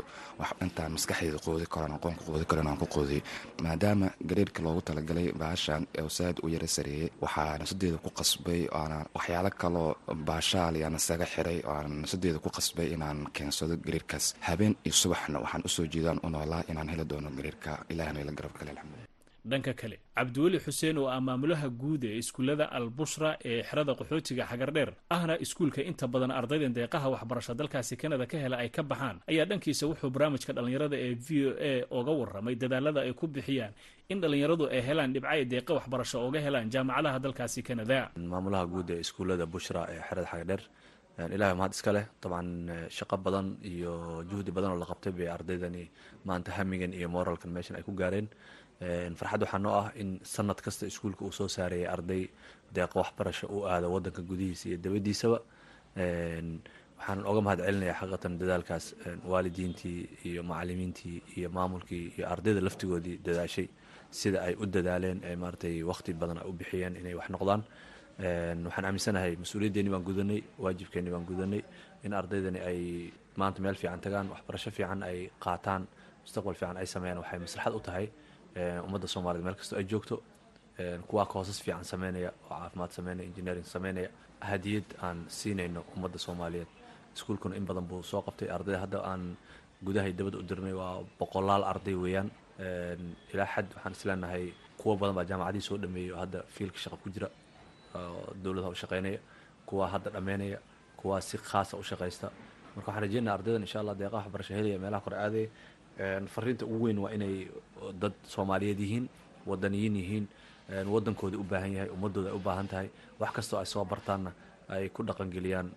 intaan 0.64 0.92
maskaxdayda 0.96 1.38
qoodi 1.46 1.66
karo 1.74 1.86
aqoonka 1.98 2.22
qoodi 2.28 2.44
karo 2.50 2.60
inaan 2.64 2.78
ku 2.82 2.86
qoodiyo 2.96 3.22
maadaama 3.66 4.06
gareerka 4.28 4.60
loogu 4.66 4.80
talagalay 4.88 5.28
baashan 5.54 5.82
oo 6.02 6.08
saad 6.18 6.36
u 6.44 6.48
yara 6.54 6.68
sareeyey 6.76 7.08
waxaa 7.24 7.58
nafsadeeda 7.60 7.98
ku 8.04 8.10
qasbay 8.18 8.62
oana 8.78 8.98
waxyaalo 9.16 9.50
kaloo 9.62 9.90
baashaal 10.28 10.74
yaan 10.82 10.96
isaga 11.00 11.26
xiray 11.34 11.58
oo 11.68 11.74
aan 11.80 11.92
nafsadeeda 12.02 12.38
ku 12.44 12.50
qasbay 12.58 12.88
inaan 12.96 13.18
keensado 13.36 13.74
gareerkaas 13.86 14.26
habeen 14.48 14.74
iyo 14.86 14.94
subaxna 15.02 15.38
waxaan 15.44 15.62
u 15.68 15.70
soo 15.76 15.86
jeedaan 15.94 16.18
u 16.26 16.28
noolaa 16.34 16.62
inaan 16.70 16.88
heli 16.92 17.04
doono 17.10 17.30
gareerka 17.38 17.70
ilahna 17.92 18.18
ila 18.22 18.32
garab 18.38 18.54
kale 18.58 18.70
alxamdulilah 18.70 19.12
dhanka 19.50 19.72
kale. 19.80 19.96
Cabdiweli 20.16 20.58
xuseen 20.64 20.98
oo 20.98 21.08
ah 21.08 21.20
maamulaha 21.20 21.68
guud 21.68 22.04
ee 22.04 22.16
iskuullada 22.22 22.64
albushra 22.78 23.30
ee 23.44 23.62
xerada 23.68 23.92
qaxootiga 23.98 24.44
xagardheer 24.50 24.90
ahna 25.10 25.34
iskuulka 25.44 25.80
inta 25.90 26.06
badan 26.08 26.30
ardaydan 26.30 26.72
deeqaha 26.78 27.08
waxbarasho 27.14 27.52
dalkaasi 27.60 27.96
kanada 28.02 28.26
ka 28.26 28.36
hela 28.44 28.56
ay 28.62 28.68
ka 28.76 28.82
baxaan 28.82 29.16
ayaa 29.30 29.44
dhankiisa 29.50 29.84
wuxuu 29.90 30.10
barnaamijka 30.14 30.52
dhallinyarada 30.56 30.96
ee 31.06 31.14
v 31.26 31.28
o 31.48 31.50
a 31.70 31.72
oga 31.98 32.12
warramay 32.20 32.54
dadaalada 32.62 33.00
ay 33.06 33.12
ku 33.12 33.26
bixiyaan 33.26 33.72
in 34.08 34.20
dhallinyaradu 34.22 34.64
ay 34.74 34.80
helaan 34.88 35.12
dhibca 35.14 35.28
ay 35.34 35.42
deeqa 35.52 35.72
waxbarasho 35.78 36.16
oga 36.28 36.40
helaan 36.46 36.70
jaamacadaha 36.74 37.18
dalkaasi 37.24 37.60
kanada 37.68 37.98
maamulaha 38.32 38.64
guud 38.74 38.88
ee 38.96 39.00
iskuullada 39.04 39.44
bushra 39.54 39.82
ee 39.92 40.00
xerada 40.08 40.26
xagardheer 40.32 40.62
ilahay 41.36 41.54
mahad 41.58 41.72
iska 41.76 41.90
leh. 41.96 42.06
Dabcan 42.22 42.48
shaqo 42.96 43.16
badan 43.26 43.46
iyo 43.72 43.92
juhdi 44.30 44.50
badan 44.56 44.70
oo 44.74 44.78
la 44.82 44.86
qabtay 44.90 45.12
bay 45.18 45.28
ardaydani 45.36 45.84
maanta 46.28 46.50
hamigan 46.58 46.92
iyo 46.98 47.08
moralkan 47.16 47.50
meeshan 47.54 47.76
ay 47.78 47.84
ku 47.86 47.92
gaareen 48.00 48.26
farxad 49.18 49.40
waxaa 49.44 49.58
noo 49.64 49.74
ah 49.82 49.88
in 50.00 50.08
sanad 50.34 50.58
kasta 50.64 50.86
iskuulka 50.90 51.22
uu 51.24 51.32
soo 51.38 51.48
saarayay 51.56 51.86
arday 51.94 52.22
deeqo 52.74 52.96
waxbarasho 53.02 53.46
u 53.56 53.58
aada 53.72 53.86
wadanka 53.94 54.22
gudihiisa 54.30 54.64
iyo 54.68 54.78
dabadiisaba 54.84 55.38
waxaan 56.98 57.20
oga 57.30 57.40
mahad 57.46 57.60
celinaya 57.66 57.94
xaqiiqatan 58.00 58.32
dadaalkaas 58.40 58.84
waalidiintii 59.30 59.98
iyo 60.28 60.42
macalimiintii 60.50 61.16
iyo 61.38 61.48
maamulkii 61.56 62.04
iyo 62.16 62.24
ardayda 62.34 62.60
laftigoodii 62.66 63.16
dadaashay 63.26 63.68
sida 64.18 64.38
ay 64.46 64.54
u 64.62 64.64
dadaaleen 64.76 65.18
ee 65.28 65.36
maaratay 65.42 65.76
waqti 65.90 66.10
badan 66.20 66.38
ay 66.42 66.46
u 66.50 66.52
bixiyeen 66.60 66.94
inay 67.00 67.14
wax 67.18 67.28
noqdaan. 67.34 67.62
Waxaan 68.66 68.84
aaminsanahay 68.88 69.32
mas'uuliyaddeeni 69.42 69.90
baan 69.94 70.04
gudanay 70.08 70.40
waajibkeeni 70.64 71.10
baan 71.14 71.24
gudanay 71.30 71.62
in 72.06 72.12
ardaydani 72.20 72.60
ay 72.70 72.80
maanta 73.40 73.58
meel 73.64 73.76
fiican 73.80 74.00
tagaan 74.06 74.26
waxbarasho 74.32 74.70
fiican 74.76 75.00
ay 75.10 75.18
qaataan 75.44 75.82
mustaqbal 76.24 76.54
fiican 76.60 76.76
ay 76.82 76.86
sameeyaan 76.94 77.18
waxay 77.22 77.38
maslaxad 77.46 77.74
u 77.78 77.80
tahay 77.88 78.06
ummadda 78.86 79.06
soomaaliyed 79.14 79.44
meel 79.44 79.54
kastoo 79.60 79.78
ay 79.78 79.84
joogto 79.92 80.16
kuwaa 81.08 81.26
koosas 81.26 81.58
fiican 81.64 81.84
sameynaya 81.84 82.30
oo 82.50 82.56
caafimaad 82.58 82.90
sameynaya 82.98 83.26
engineering 83.28 83.66
sameynaya 83.66 84.08
hadiyad 84.40 84.84
aan 85.02 85.18
siinayno 85.28 85.80
ummadda 85.96 86.18
soomaaliyeed. 86.18 86.68
Iskuulkuna 87.16 87.56
in 87.56 87.66
badan 87.66 87.86
buu 87.86 88.02
soo 88.02 88.22
qabtay. 88.26 88.48
Ardayda 88.50 88.80
hadda 88.84 88.98
aan 89.10 89.36
gudahay 89.84 90.12
dabada 90.12 90.38
u 90.38 90.78
waa 90.80 91.02
boqolaal 91.18 91.64
arday 91.64 91.94
weeyaan. 91.94 92.30
Ilaa 93.32 93.46
xad 93.54 93.66
waxaan 93.74 93.92
isleenahay 93.92 94.44
kuwa 94.80 94.96
badan 94.96 95.14
baa 95.14 95.24
jaamacadihii 95.30 95.66
soo 95.68 95.78
dhameeyey 95.82 96.12
oo 96.12 96.18
hadda 96.18 96.42
fiilka 96.54 96.78
shaqa 96.78 96.96
ku 97.02 97.08
jira 97.14 97.28
dowladaha 98.42 98.70
u 98.70 98.74
shaqeynaya 98.82 99.18
kuwa 99.66 99.88
hadda 99.88 100.10
dhammeynaya 100.10 100.58
kuwa 100.96 101.20
si 101.20 101.38
khaasa 101.38 101.76
u 101.76 101.82
shaqaysta 101.82 102.30
marka 102.76 102.88
waxaan 102.90 103.02
rajeynaya 103.06 103.34
ardaydan 103.34 103.62
insha 103.66 103.80
allah 103.80 103.94
deeqaha 104.00 104.22
waxbarasho 104.24 104.54
helaya 104.54 104.78
meelaha 104.78 105.00
kore 105.04 105.16
aadaya 105.24 105.48
fariinta 106.34 106.64
ugu 106.66 106.84
weyn 106.84 106.98
waa 106.98 107.12
inay 107.12 107.48
dad 108.00 108.12
soomaaliyeed 108.34 108.80
yihiin 108.80 109.08
wadaniyiin 109.46 109.96
yihiin 109.96 110.26
waddankooda 110.94 111.36
u 111.38 111.44
baahan 111.44 111.72
yahay 111.76 111.90
ummadooda 111.96 112.30
ay 112.30 112.36
u 112.36 112.38
baahan 112.40 112.68
tahay. 112.68 112.88
Wax 113.20 113.30
kastoo 113.32 113.58
ay 113.60 113.66
soo 113.66 113.84
bartaanna 113.84 114.32
ay 114.68 114.88
ku 114.88 115.02
dhaqangeliyaan 115.04 115.68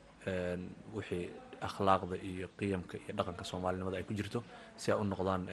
wixii 0.96 1.30
akhlaaqda 1.62 2.16
iyo 2.30 2.48
qiyamka 2.60 2.98
iyo 2.98 3.14
dhaqanka 3.18 3.44
soomaalinimada 3.44 3.98
ay 3.98 4.04
ku 4.04 4.14
jirto 4.14 4.44
si 4.78 4.92
ay 4.92 4.98
u 5.00 5.04
noqdaan 5.04 5.44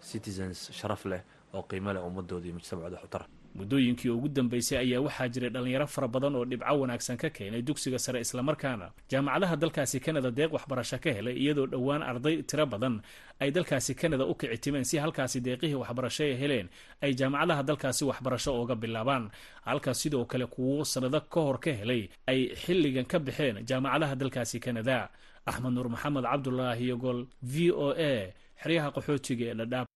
citizens 0.00 0.70
sharaf 0.72 1.04
leh 1.04 1.20
oo 1.56 1.62
qiimo 1.70 1.92
leh 1.94 2.02
ummadooda 2.08 2.46
iyo 2.46 2.54
mujtamacooda 2.58 2.98
xutara 3.02 3.26
muddooyinkii 3.58 4.10
ugu 4.10 4.28
dambeysay 4.28 4.78
ayaa 4.84 5.00
waxaa 5.06 5.28
jiray 5.32 5.50
dhallinyaro 5.54 5.86
fara 5.86 6.08
badan 6.14 6.34
oo 6.38 6.44
dhibco 6.50 6.74
wanaagsan 6.80 7.16
ka 7.22 7.28
keenay 7.36 7.62
dugsiga 7.62 7.98
sare 8.04 8.18
islamarkaana 8.20 8.86
jaamacadaha 9.10 9.56
dalkaasi 9.62 10.00
kanada 10.04 10.30
deeq 10.38 10.50
waxbarasho 10.56 10.98
ka 11.04 11.10
helay 11.16 11.36
iyadoo 11.42 11.66
dhowaan 11.72 12.02
arday 12.10 12.36
tiro 12.42 12.66
badan 12.66 12.94
ay 13.42 13.50
dalkaasi 13.56 13.92
kanada 14.00 14.24
u 14.26 14.34
kici 14.34 14.58
timeen 14.64 14.84
si 14.90 14.96
halkaasi 14.98 15.38
deeqihii 15.46 15.78
waxbarasho 15.82 16.22
ay 16.28 16.34
heleen 16.42 16.66
ay 17.04 17.12
jaamacadaha 17.20 17.62
dalkaasi 17.68 18.02
waxbarasho 18.10 18.50
ooga 18.60 18.74
bilaabaan. 18.74 19.30
Halka 19.68 19.94
sidoo 19.94 20.24
kale 20.30 20.46
kuwo 20.46 20.84
sanado 20.84 21.20
ka 21.32 21.40
hor 21.46 21.58
ka 21.64 21.70
helay 21.80 22.02
ay 22.26 22.40
xilligan 22.62 23.06
ka 23.12 23.18
baxeen 23.26 23.56
jaamacadaha 23.68 24.14
dalkaasi 24.20 24.58
kanada. 24.60 25.08
Axmed 25.46 25.72
nuur 25.72 25.88
maxamed 25.94 26.24
cabdulaahi 26.24 26.84
yogol 26.90 27.20
v 27.42 27.70
o 27.70 27.88
a 27.94 28.32
xeryaha 28.62 28.88
qaxootiga 28.96 29.44
ee 29.50 29.54
dhadhaab 29.60 29.86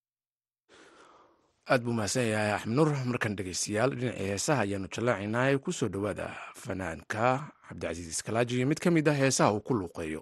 aad 1.73 1.81
buu 1.85 1.93
mahadsan 1.97 2.25
yahay 2.33 2.51
axmed 2.57 2.75
nuur. 2.77 2.89
Markan 3.09 3.35
dhegeystayaal 3.37 3.91
dhinacii 3.99 4.27
heesaha 4.31 4.61
ayaanu 4.65 4.87
jallaacaynaa 4.95 5.47
ku 5.63 5.69
soo 5.79 5.89
dhowaada 5.93 6.25
fanaanka 6.63 7.25
cabdicasiis 7.67 8.09
iskalaaji 8.15 8.65
mid 8.71 8.79
ka 8.83 8.89
mid 8.95 9.05
ah 9.11 9.17
heesaha 9.21 9.53
uu 9.55 9.65
ku 9.67 9.73
luuqeeyo 9.79 10.21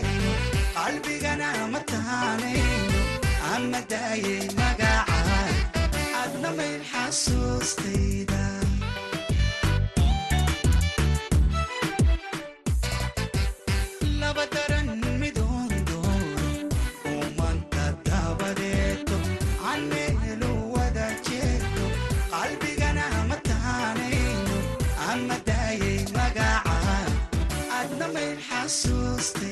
dhammaanayo 28.71 29.50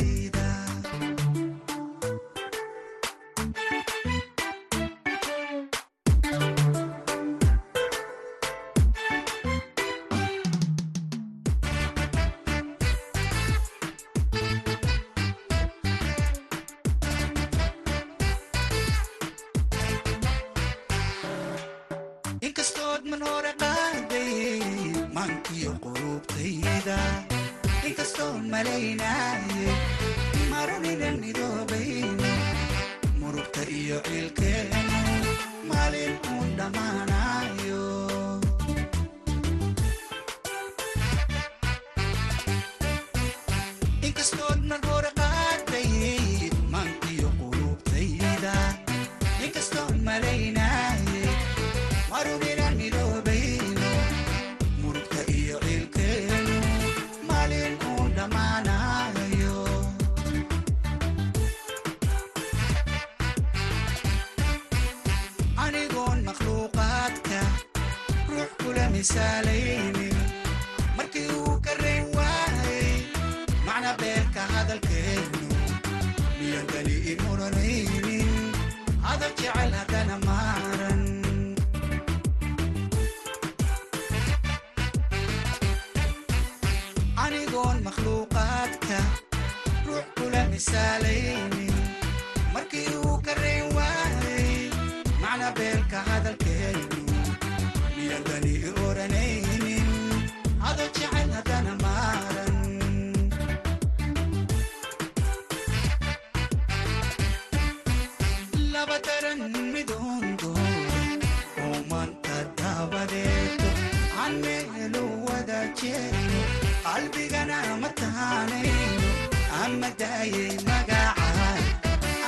daayay 119.98 120.54
magacaan 120.70 121.64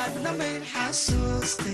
adna 0.03 0.31
mayl 0.39 0.63
xasuustayda 0.73 1.70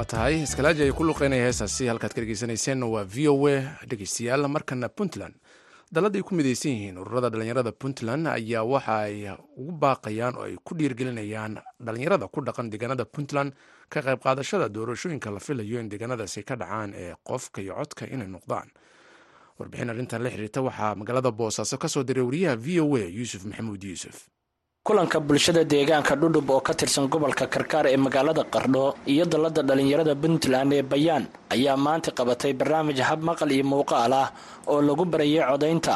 waa 0.00 0.04
tahay. 0.08 0.42
Iskalaaji 0.48 0.82
ay 0.88 0.92
ku 0.96 1.04
luqeynaya 1.04 1.44
heestaasi 1.44 1.84
halkaad 1.92 2.14
ka 2.16 2.20
dhegeysanayseen 2.24 2.80
waa 2.88 3.04
v 3.04 3.28
o 3.28 3.36
a 3.48 3.76
dhegeystayaal 3.84 4.48
markana 4.48 4.88
puntland. 4.88 5.34
Dalada 5.92 6.16
ay 6.18 6.22
ku 6.24 6.32
midaysan 6.34 6.72
yihiin 6.72 6.96
ururada 6.98 7.28
dhalinyarada 7.28 7.72
puntland 7.76 8.24
ayaa 8.32 8.64
waxa 8.64 8.96
ay 9.04 9.28
ugu 9.60 9.72
baaqayaan 9.76 10.36
oo 10.40 10.46
ay 10.48 10.56
ku 10.64 10.72
dhiirgelinayaan 10.74 11.60
dhalinyarada 11.84 12.28
ku 12.32 12.40
dhaqan 12.40 12.70
deegaanada 12.72 13.04
puntland 13.04 13.52
ka 13.92 14.00
qayb 14.00 14.22
qaadashada 14.24 14.68
doorashooyinka 14.72 15.28
la 15.30 15.40
filayo 15.40 15.76
in 15.80 15.88
deegaanadaasi 15.92 16.42
ka 16.48 16.56
dhacaan 16.56 16.94
ee 16.96 17.14
qofka 17.22 17.60
iyo 17.60 17.74
codka 17.76 18.06
inay 18.08 18.26
noqdaan. 18.28 18.72
Warbixin 19.60 19.90
arrintan 19.92 20.22
la 20.24 20.30
xiriirta 20.32 20.62
waxaa 20.64 20.94
magaalada 20.96 21.30
boosaaso 21.30 21.76
ka 21.76 21.88
soo 21.92 22.02
diray 22.08 22.24
wariyaha 22.24 22.56
v 22.56 22.80
o 22.80 22.96
a 22.96 23.04
yuusuf 23.04 23.44
maxamuud 23.44 23.84
yuusuf 23.84 24.30
kulanka 24.90 25.20
bulshada 25.22 25.62
deegaanka 25.72 26.14
dhudhub 26.20 26.50
oo 26.50 26.60
ka 26.66 26.72
tirsan 26.74 27.06
gobolka 27.12 27.46
karkaar 27.54 27.86
ee 27.86 27.96
magaalada 27.96 28.42
qardho 28.54 28.84
iyo 29.12 29.24
dallada 29.32 29.62
dhallinyarada 29.68 30.14
puntland 30.22 30.72
ee 30.78 30.82
bayaan 30.92 31.24
ayaa 31.54 31.76
maanta 31.86 32.10
qabatay 32.18 32.52
barnaamij 32.60 32.98
hab 33.08 33.20
maqal 33.28 33.50
iyo 33.56 33.64
muuqaal 33.72 34.12
ah 34.22 34.28
oo 34.72 34.80
lagu 34.88 35.04
barayay 35.12 35.42
codaynta 35.50 35.94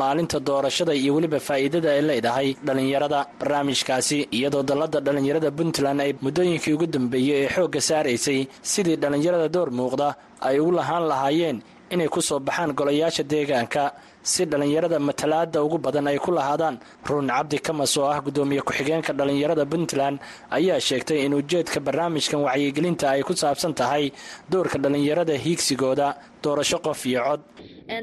maalinta 0.00 0.38
doorashada 0.48 0.92
iyo 0.94 1.10
weliba 1.16 1.40
faa'iidada 1.48 1.88
ay 1.96 2.02
leedahay 2.08 2.48
dhallinyarada. 2.66 3.20
Barnaamijkaasi 3.40 4.18
iyadoo 4.36 4.62
dallada 4.70 4.98
dhallinyarada 5.06 5.50
puntland 5.58 5.98
ay 6.04 6.10
muddooyinkii 6.24 6.74
ugu 6.76 6.86
dambeeyey 6.86 7.38
ee 7.44 7.48
xoogga 7.54 7.80
saaraysay 7.88 8.40
sidii 8.72 8.96
dhallinyarada 9.02 9.48
door 9.54 9.68
muuqda 9.78 10.08
ay 10.48 10.56
ugu 10.62 10.72
lahaan 10.78 11.04
lahaayeen 11.10 11.58
inay 11.94 12.08
ku 12.14 12.20
soo 12.28 12.38
baxaan 12.38 12.70
golayaasha 12.78 13.24
deegaanka 13.32 13.82
si 14.22 14.44
dhallinyarada 14.46 14.98
matalaada 14.98 15.58
ugu 15.64 15.78
badan 15.78 16.06
ay 16.10 16.18
ku 16.18 16.30
lahaadaan. 16.32 16.76
Ruun 17.08 17.28
cabdi 17.28 17.58
kamas 17.58 17.96
oo 17.96 18.06
ah 18.14 18.20
guddoomiye 18.20 18.62
ku-xigeenka 18.62 19.12
dhallinyarada 19.18 19.64
puntland 19.72 20.16
ayaa 20.50 20.78
sheegtay 20.88 21.24
in 21.26 21.34
ujeedka 21.34 21.80
barnaamijkan 21.80 22.40
wacyigelinta 22.46 23.06
ay 23.14 23.22
ku 23.22 23.32
saabsan 23.32 23.74
tahay 23.74 24.12
doorka 24.52 24.78
dhallinyarada 24.78 25.34
hiigsigooda 25.44 26.08
doorasho 26.42 26.78
qof 26.86 27.00
iyo 27.06 27.20
cod. 27.28 27.40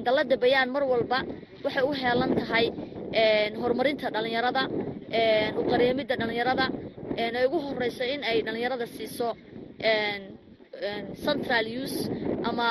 Dallada 0.05 0.35
bayaan 0.43 0.69
mar 0.75 0.83
walba 0.83 1.19
waxay 1.63 1.83
u 1.89 1.91
heelan 2.01 2.31
tahay 2.39 2.65
horumarinta 3.61 4.07
dhallinyarada 4.15 4.63
uqareemidda 5.61 6.15
dhallinyarada 6.21 6.65
ay 7.17 7.45
ugu 7.47 7.57
horeyso 7.67 8.03
in 8.13 8.21
ay 8.29 8.37
dhallinyarada 8.45 8.85
siiso 8.95 9.27
central 11.25 11.65
use 11.83 11.97
ama 12.49 12.67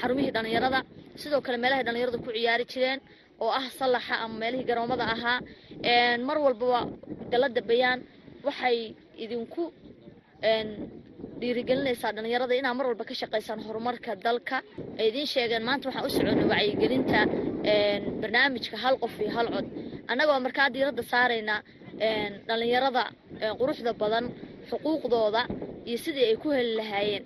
xarumihii 0.00 0.32
dhallinyarada 0.36 0.80
sidoo 1.22 1.40
kale 1.46 1.56
meelahay 1.62 1.84
dhallinyaradu 1.86 2.18
ku 2.24 2.30
ciyaari 2.36 2.64
jireen 2.72 3.00
oo 3.44 3.50
ah 3.60 3.66
sallaxa 3.78 4.14
ama 4.24 4.34
meelihii 4.42 4.66
garoomada 4.70 5.04
ahaa 5.14 5.38
mar 6.28 6.36
walbaba 6.44 6.80
dallada 7.32 7.60
bayaan 7.70 8.00
waxay 8.46 8.78
idinku 9.24 9.62
dhiirigelinaysaa 11.40 12.12
dhallinyarada 12.16 12.54
inaad 12.60 12.76
mar 12.78 12.86
walba 12.90 13.04
ka 13.10 13.14
shaqaysaan 13.20 13.60
horumarka 13.66 14.12
dalka. 14.26 14.56
Ay 14.98 15.06
idiin 15.10 15.26
sheegeen 15.32 15.64
maanta 15.68 15.86
waxaan 15.88 16.06
u 16.06 16.10
soconay 16.14 16.46
wacyigelinta 16.52 17.20
barnaamijka 18.22 18.76
hal 18.84 18.94
qof 19.02 19.14
iyo 19.22 19.30
hal 19.36 19.48
cod. 19.54 19.66
Annagoo 20.10 20.38
markaa 20.46 20.68
diiradda 20.74 21.02
saaraynaa 21.12 21.60
dhallinyarada 22.48 23.02
quruxda 23.60 23.92
badan 24.02 24.24
xuquuqdooda 24.70 25.42
iyo 25.88 25.98
sidii 26.04 26.26
ay 26.30 26.36
ku 26.42 26.48
heli 26.56 26.72
lahaayeen. 26.80 27.24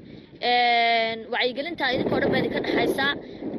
Wacyigelinta 1.33 1.85
idinkao 1.95 2.19
dhan 2.23 2.31
baa 2.33 2.41
idinka 2.43 2.61
dhexaysaa 2.67 3.13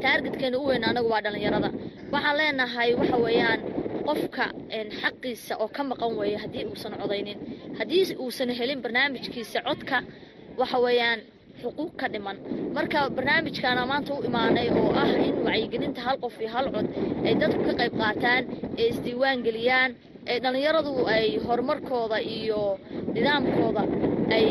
taargetkeena 0.03 0.57
u 0.59 0.65
weyn 0.69 0.83
anagu 0.89 1.09
waa 1.13 1.21
dhallinyarada. 1.25 1.69
Waxaan 2.13 2.37
leenahay 2.39 2.89
waxa 2.99 3.17
weeyaan 3.25 3.59
qofka 4.07 4.45
xaqiisa 5.01 5.53
oo 5.63 5.67
ka 5.75 5.81
maqan 5.89 6.11
weeye 6.19 6.37
haddii 6.43 6.65
uusan 6.71 6.93
codaynin 7.01 7.37
haddii 7.79 8.15
uusan 8.23 8.49
helin 8.59 8.81
barnaamijkiisa 8.83 9.59
codka 9.67 9.97
waxa 10.59 10.77
weeyaan 10.85 11.19
xuquuq 11.61 11.91
ka 11.99 12.07
dhiman. 12.13 12.37
Marka 12.75 12.99
barnaamijkaana 13.17 13.85
maanta 13.91 14.11
u 14.13 14.23
imaanay 14.29 14.67
oo 14.79 14.89
ah 15.01 15.09
in 15.27 15.35
wacyigelinta 15.45 16.01
hal 16.05 16.17
qof 16.23 16.35
iyo 16.41 16.49
hal 16.55 16.67
cod 16.75 16.87
ay 17.27 17.33
dadku 17.41 17.61
ka 17.67 17.73
qayb 17.79 17.93
qaataan 18.01 18.43
ee 18.79 18.87
isdiiwaan 18.91 19.39
geliyaan 19.47 19.91
ee 20.31 20.37
dhallinyaradu 20.43 20.91
ay 21.15 21.25
horumarkooda 21.47 22.17
iyo 22.37 22.61
nidaamkooda 23.15 23.83
ay 24.37 24.47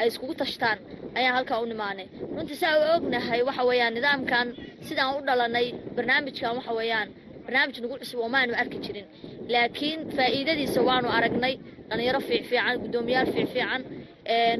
ay 0.00 0.06
iskugu 0.10 0.34
tashtaan 0.40 0.78
ayaan 1.18 1.34
halkaa 1.36 1.58
u 1.62 1.66
nimaanay 1.72 2.06
runtii 2.36 2.56
saa 2.62 2.74
u 2.80 2.82
ognahay 2.96 3.40
waxa 3.48 3.64
weeyaan 3.70 3.94
nidaamkan 3.98 4.46
sidaan 4.88 5.16
u 5.18 5.26
dhalanay 5.28 5.66
barnaamijkan 5.96 6.56
waxa 6.58 6.72
weeyaan 6.78 7.08
barnaamij 7.46 7.78
nagu 7.82 7.96
cusub 8.02 8.18
oo 8.24 8.28
maanu 8.34 8.52
arki 8.62 8.78
jirin. 8.84 9.06
Laakiin 9.54 10.00
faa'iidadiisa 10.16 10.80
waanu 10.88 11.08
aragnay 11.18 11.54
dhallinyaro 11.88 12.20
fiicfiican 12.28 12.74
guddoomiyaal 12.82 13.28
fiicfiican 13.34 13.80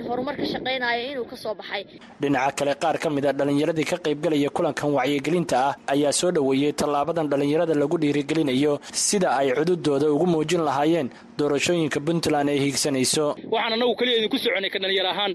horumar 0.08 0.35
ka 0.40 0.44
shaqaynaya 0.52 1.02
inuu 1.12 1.24
ka 1.30 1.37
soo 1.42 1.54
baxay. 1.61 1.82
Dhinaca 2.20 2.52
kale 2.58 2.74
qaar 2.82 2.96
ka 3.02 3.08
mid 3.16 3.24
a 3.26 3.32
dhallinyaradii 3.38 3.85
ka 3.90 3.96
qaybgalaya 4.06 4.50
kulankan 4.56 4.90
wacyigelinta 4.98 5.56
ah 5.68 5.74
ayaa 5.94 6.12
soo 6.20 6.30
dhoweeyey 6.37 6.72
tallaabadan 6.80 7.28
dhallinyarada 7.30 7.74
lagu 7.82 7.96
dhiirigelinayo 8.02 8.72
sida 9.06 9.28
ay 9.40 9.48
cududooda 9.58 10.06
ugu 10.14 10.26
muujin 10.35 10.62
lahaayeen 10.68 11.08
doorashooyinka 11.38 12.00
puntland 12.06 12.48
ay 12.54 12.58
hiigsanayso. 12.64 13.26
Waxaan 13.54 13.72
annagu 13.76 13.94
keliya 14.00 14.16
idinku 14.20 14.38
soconay 14.44 14.70
ka 14.74 14.78
dhallinyar 14.82 15.06
ahaan 15.14 15.32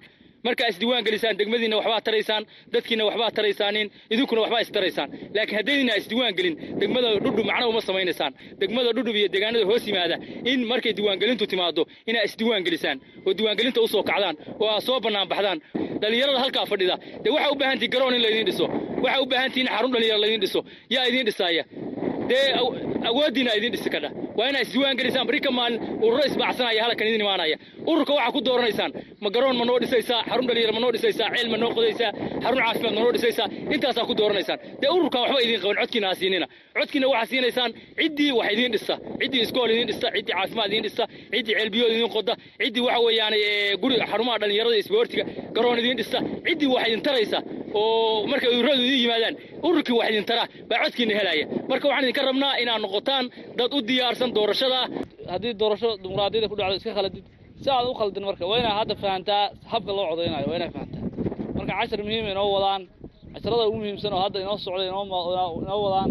markaa 0.48 0.68
isdiiwaan 0.74 1.04
gelisaan 1.08 1.36
degmadiinna 1.40 1.78
waxbaa 1.80 2.02
taraysaan 2.08 2.44
dadkiina 2.74 3.04
waxbaa 3.10 3.32
taraysaanin 3.38 3.88
idinkuna 4.14 4.42
waxbaa 4.44 4.62
istaraysaan 4.66 5.10
laakiin 5.36 5.58
haddaydina 5.60 5.94
isdiiwaan 6.02 6.34
gelin 6.38 6.56
degmada 6.82 7.08
dhudhub 7.24 7.46
macna 7.50 7.66
uma 7.72 7.82
samaynaysaan 7.90 8.32
degmada 8.62 8.90
dhudhub 8.98 9.16
iyo 9.20 9.28
deegaanada 9.34 9.66
hoos 9.70 9.84
yimaada 9.90 10.16
in 10.52 10.60
markay 10.72 10.94
diiwaangelintu 10.98 11.46
timaado 11.52 11.82
inaa 12.10 12.24
isdiiwaan 12.30 12.64
gelisaan 12.68 12.98
oo 13.28 13.34
diiwaangelinta 13.38 13.80
u 13.82 13.88
soo 13.94 14.04
kacdaan 14.10 14.36
oo 14.62 14.68
aad 14.74 14.82
soo 14.88 15.00
bannaan 15.06 15.28
baxdaan. 15.32 15.60
Dhallinyarada 16.02 16.40
halkaa 16.44 16.66
fadhida 16.72 16.96
dee 17.24 17.32
waxaa 17.36 17.52
u 17.52 17.56
baahantihin 17.62 17.92
garoon 17.94 18.14
in 18.18 18.22
laydiin 18.26 18.46
dhiso 18.50 18.66
waxaa 19.04 19.22
u 19.22 19.26
baahantihin 19.32 19.66
in 19.68 19.74
xarun 19.76 19.92
dhallinyara 19.94 20.20
laydiin 20.24 20.42
dhiso 20.44 20.60
yaa 20.94 21.06
idiin 21.10 21.26
dhisaaya 21.30 21.64
dee 22.30 22.46
awooddiina 23.10 23.52
idiin 23.60 23.72
dhisi 23.76 23.90
kadha. 23.96 24.10
Waa 24.38 24.48
inaa 24.52 24.62
isdiiwaan 24.66 24.98
gelisaan 25.00 25.26
bari 25.28 25.40
maalin 25.60 25.80
ururo 26.06 26.24
isbaacsanaya 26.30 26.82
halkan 26.86 27.08
idin 27.10 27.22
imaanaya. 27.26 27.58
Ururka 27.92 28.14
waxaa 28.18 28.32
ku 28.36 28.42
dooranaysaan 28.48 28.92
ma 29.24 29.30
garoon 29.36 29.56
ma 29.60 29.66
noo 29.70 29.78
dhisaysaa 29.84 30.22
xarun 30.30 30.46
dhalinyar 30.50 30.74
ma 30.76 30.80
noo 30.84 30.92
dhisaysaa 30.96 31.30
ceel 31.36 31.50
ma 31.54 31.58
noo 31.62 31.72
qodaysaa 31.78 32.12
xarun 32.44 32.60
caafimaad 32.66 32.94
ma 32.98 33.02
noo 33.04 33.12
dhisaysaa 33.16 33.48
intaasaa 33.76 34.06
ku 34.10 34.14
dooranaysaan 34.20 34.60
dee 34.82 34.90
ururkan 34.96 35.22
waxba 35.24 35.40
idiin 35.46 35.62
qaban 35.64 35.78
codkiina 35.82 36.08
ha 36.12 36.16
siinina. 36.22 36.48
Codkiina 36.78 37.08
waxaa 37.14 37.26
siinaysaan 37.32 37.72
ciddii 38.00 38.32
wax 38.40 38.48
idiin 38.56 38.72
dhista. 38.76 38.96
Ciddii 39.22 39.42
iskool 39.46 39.70
idiin 39.74 39.88
dhista 39.92 40.08
ciddii 40.16 40.34
caafimaad 40.38 40.68
idiin 40.72 40.84
dhista 40.88 41.04
ciddii 41.34 41.54
ceelbiyood 41.58 41.92
idiin 41.96 42.12
qoda 42.16 42.34
ciddii 42.64 42.84
waxa 42.88 43.00
weeyaan 43.06 43.34
guri 43.82 43.96
xarumaha 44.12 44.38
dhallinyarada 44.42 44.76
isboortiga 44.84 45.24
garoon 45.56 45.80
idiin 45.82 45.98
dhista. 46.00 46.18
Ciddii 46.48 46.68
wax 46.74 46.86
idin 46.90 47.02
taraysa 47.08 47.40
oo 47.74 48.28
markay 48.32 48.50
ururadu 48.60 48.82
idiin 48.88 49.02
yimaadaan 49.04 49.36
ururkii 49.68 49.96
wax 50.00 50.08
idin 50.12 50.26
tara 50.30 50.44
baa 50.70 50.80
codkiina 50.84 51.14
helaya. 51.20 51.46
Marka 51.70 51.86
waxaan 51.90 52.04
idinka 52.06 52.22
rabnaa 52.30 52.54
inaad 52.64 52.82
noqotaan 52.86 53.26
dad 53.60 53.72
u 53.74 53.80
diyaarsan 53.90 54.30
doorashada. 54.38 54.80
Haddii 55.34 55.54
doorasho 55.62 55.90
dimuqraadiyada 56.04 56.48
ku 56.52 56.56
dhacdo 56.60 56.76
iska 56.80 56.94
khaladid 56.98 57.24
si 57.64 57.68
aad 57.76 57.86
u 57.92 57.94
khaldin 58.00 58.24
marka 58.30 58.44
waa 58.50 58.60
inaad 58.62 58.78
hadda 58.82 58.96
fahantaa 59.04 59.44
habka 59.72 59.92
loo 59.98 60.06
codaynayo 60.12 60.46
waa 60.52 60.58
inaad 60.60 60.74
fahantaa. 60.78 61.04
Marka 61.58 61.74
cashar 61.80 62.00
muhiima 62.08 62.30
inoo 62.36 62.48
wadaan 62.58 62.82
casharada 63.34 63.64
ugu 63.70 63.78
muhiimsan 63.82 64.14
oo 64.16 64.22
hadda 64.26 64.38
inoo 64.46 64.58
socday 64.66 64.88
inoo 64.92 65.80
wadaan 65.86 66.10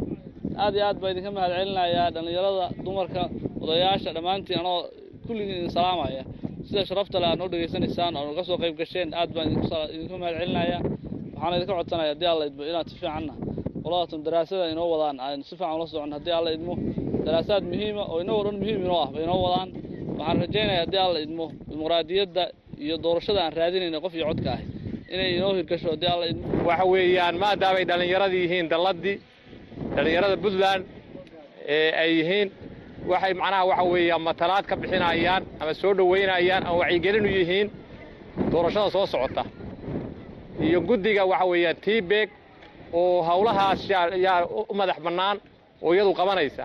aad 0.64 0.74
iyo 0.76 0.85
aad 0.90 0.98
baa 1.02 1.11
idinka 1.12 1.30
mahad 1.37 1.50
celinayaa 1.59 2.09
dhallinyarada 2.14 2.66
dumarka 2.85 3.22
odayaasha 3.62 4.11
dhammaantiin 4.16 4.59
anoo 4.62 4.78
kulligiin 5.26 5.59
idin 5.61 5.72
salaamaya. 5.78 6.22
Sida 6.68 6.82
sharafta 6.88 7.16
le 7.22 7.26
aad 7.30 7.38
noo 7.40 7.48
dhegaysanaysaan 7.52 8.12
oo 8.18 8.24
naga 8.30 8.42
soo 8.48 8.59
qayb 8.62 8.74
gasheen 8.80 9.09
aad 9.20 9.30
baan 9.37 9.46
idinku 9.94 10.16
mahad 10.22 10.35
waxaana 11.37 11.56
idinka 11.59 11.74
codsanaya 11.78 12.11
haddii 12.14 12.28
alla 12.32 12.44
idmo 12.50 12.62
inaad 12.70 12.87
si 12.90 12.94
fiicanna 13.00 13.35
qoladaatan 13.85 14.20
daraasada 14.26 14.64
inoo 14.74 14.87
wadaan 14.94 15.16
aan 15.26 15.38
si 15.48 15.54
fiican 15.59 15.74
ula 15.76 15.87
socon 15.92 16.12
haddii 16.16 16.35
alla 16.38 16.50
idmo 16.56 16.74
daraasaad 17.26 17.64
muhiima 17.72 18.02
oo 18.12 18.18
inagoo 18.24 18.42
dhan 18.46 18.56
muhiim 18.62 18.80
inoo 18.87 18.98
ah 19.04 19.11
bay 19.14 19.22
inoo 19.26 19.38
wadaan 19.46 19.68
waxaan 20.18 20.38
rajaynaya 20.42 20.81
haddii 20.83 20.98
alla 21.07 21.18
idmo 21.26 21.46
dimuqraadiyadda 21.70 22.42
iyo 22.85 22.96
doorashada 23.05 23.40
aan 23.44 23.52
raadinayna 23.59 23.98
qof 24.05 24.14
iyo 24.18 24.26
codka 24.31 24.50
ah. 24.57 24.61
Inay 25.12 25.31
inoo 25.37 25.52
hirgasho 25.59 25.88
haddii 25.92 26.07
alla 26.14 26.26
idmo. 26.33 26.46
Waxa 26.68 26.85
weeyaan 26.92 27.35
maadaamay 27.42 27.85
dhallinyaradii 27.88 28.42
yihiin 28.44 28.66
dalladii 28.72 29.16
dhallinyarada 29.96 30.37
puntland 30.44 30.83
ee 31.74 31.90
ay 32.02 32.11
yihiin 32.18 32.48
waxay 33.11 33.33
macnaha 33.40 33.64
waxa 33.70 33.85
weeyaan 33.92 34.22
matalaad 34.29 34.64
ka 34.70 34.74
bixinayaan 34.81 35.42
ama 35.61 35.72
soo 35.81 35.92
dhowaynayaan 35.98 36.62
ama 36.68 36.76
wacyigelinu 36.83 37.29
yihiin 37.38 37.66
doorashada 38.52 38.90
soo 38.94 39.07
socota. 39.12 39.42
Iyo 40.66 40.79
guddiga 40.88 41.22
waxa 41.33 41.46
weeyaan 41.52 41.76
tbeg 41.85 42.29
oo 43.00 43.22
howlahaas 43.29 43.81
yaa 44.24 44.38
u 44.70 44.74
madax 44.81 44.98
bannaan 45.07 45.37
oo 45.85 45.90
iyadu 45.94 46.12
qabanaysa 46.20 46.64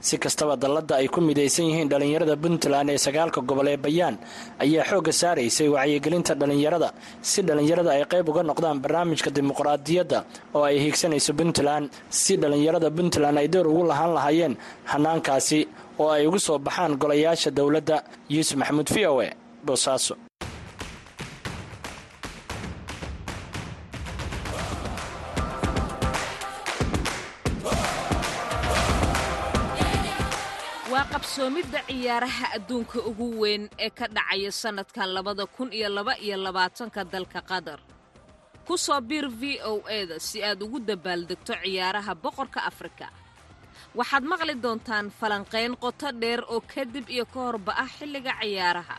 si 0.00 0.18
kastaba 0.18 0.56
dalladda 0.56 0.94
ay 1.00 1.08
ku 1.08 1.20
midaysan 1.20 1.66
yihiin 1.70 1.88
dhallinyarada 1.92 2.36
puntland 2.36 2.90
ee 2.90 2.98
sagaalka 3.06 3.40
gobol 3.50 3.68
ee 3.72 3.76
bayaan 3.76 4.16
ayaa 4.64 4.84
xoogga 4.90 5.12
saaraysay 5.20 5.68
wacyigelinta 5.76 6.34
dhallinyarada 6.40 6.88
si 7.30 7.42
dhallinyarada 7.42 7.90
ay 7.96 8.04
qayb 8.12 8.28
uga 8.32 8.42
noqdaan 8.50 8.78
barnaamijka 8.84 9.30
dimuqraadiyadda 9.36 10.18
oo 10.56 10.62
ay 10.68 10.76
hiigsanayso 10.84 11.32
puntland. 11.40 11.86
Si 12.08 12.36
dhallinyarada 12.42 12.88
puntland 12.98 13.36
ay 13.42 13.48
door 13.54 13.66
ugu 13.72 13.84
lahaan 13.90 14.12
lahaayeen 14.16 14.54
hanaankaasi 14.92 15.60
oo 16.02 16.10
ay 16.16 16.26
ugu 16.28 16.38
soo 16.46 16.58
baxaan 16.58 16.92
golayaasha 17.02 17.50
dowladda 17.58 17.96
yuusuf 18.34 18.56
maxamuud 18.60 18.88
v 18.94 19.06
o 19.12 19.22
e 19.22 19.30
boosaaso 19.66 20.14
qabsoomidda 31.36 31.80
ciyaaraha 31.88 32.46
adduunka 32.56 32.98
ugu 33.10 33.26
weyn 33.40 33.64
ee 33.84 33.90
ka 33.98 34.06
dhacaya 34.08 34.50
sannadkan 34.52 35.08
labada 35.14 35.44
kun 35.46 35.68
iyo 35.72 35.88
laba 35.96 36.14
iyo 36.18 36.36
labaatanka 36.36 37.04
dalka 37.04 37.40
qatar. 37.50 37.80
Ku 38.66 38.76
soo 38.78 39.00
biir 39.00 39.28
v 39.28 39.60
o 39.64 39.84
eda 39.88 40.16
si 40.18 40.40
aad 40.42 40.62
ugu 40.64 40.78
dabaaldegto 40.80 41.52
ciyaaraha 41.62 42.12
boqorka 42.24 42.60
afrika. 42.70 43.06
Waxaad 43.94 44.24
maqli 44.24 44.54
doontaan 44.64 45.10
falanqayn 45.20 45.76
qoto 45.76 46.08
dheer 46.20 46.40
oo 46.48 46.60
kadib 46.72 47.04
iyo 47.10 47.24
ka 47.28 47.40
horba 47.44 47.72
ah 47.76 47.88
xilliga 47.98 48.32
ciyaaraha. 48.40 48.96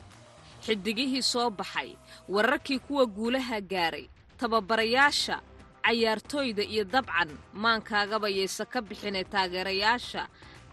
Xidigihii 0.66 1.24
soo 1.24 1.50
baxay 1.50 1.98
wararkii 2.30 2.80
kuwa 2.86 3.06
guulaha 3.06 3.58
gaaray 3.62 4.06
tababarayaasha 4.38 5.42
cayaartooyda 5.88 6.64
iyo 6.64 6.84
dabcan 6.86 7.30
maankaagaba 7.54 8.30
yaysa 8.30 8.66
ka 8.70 8.80
bixinay 8.82 9.24
taageerayaasha 9.26 10.28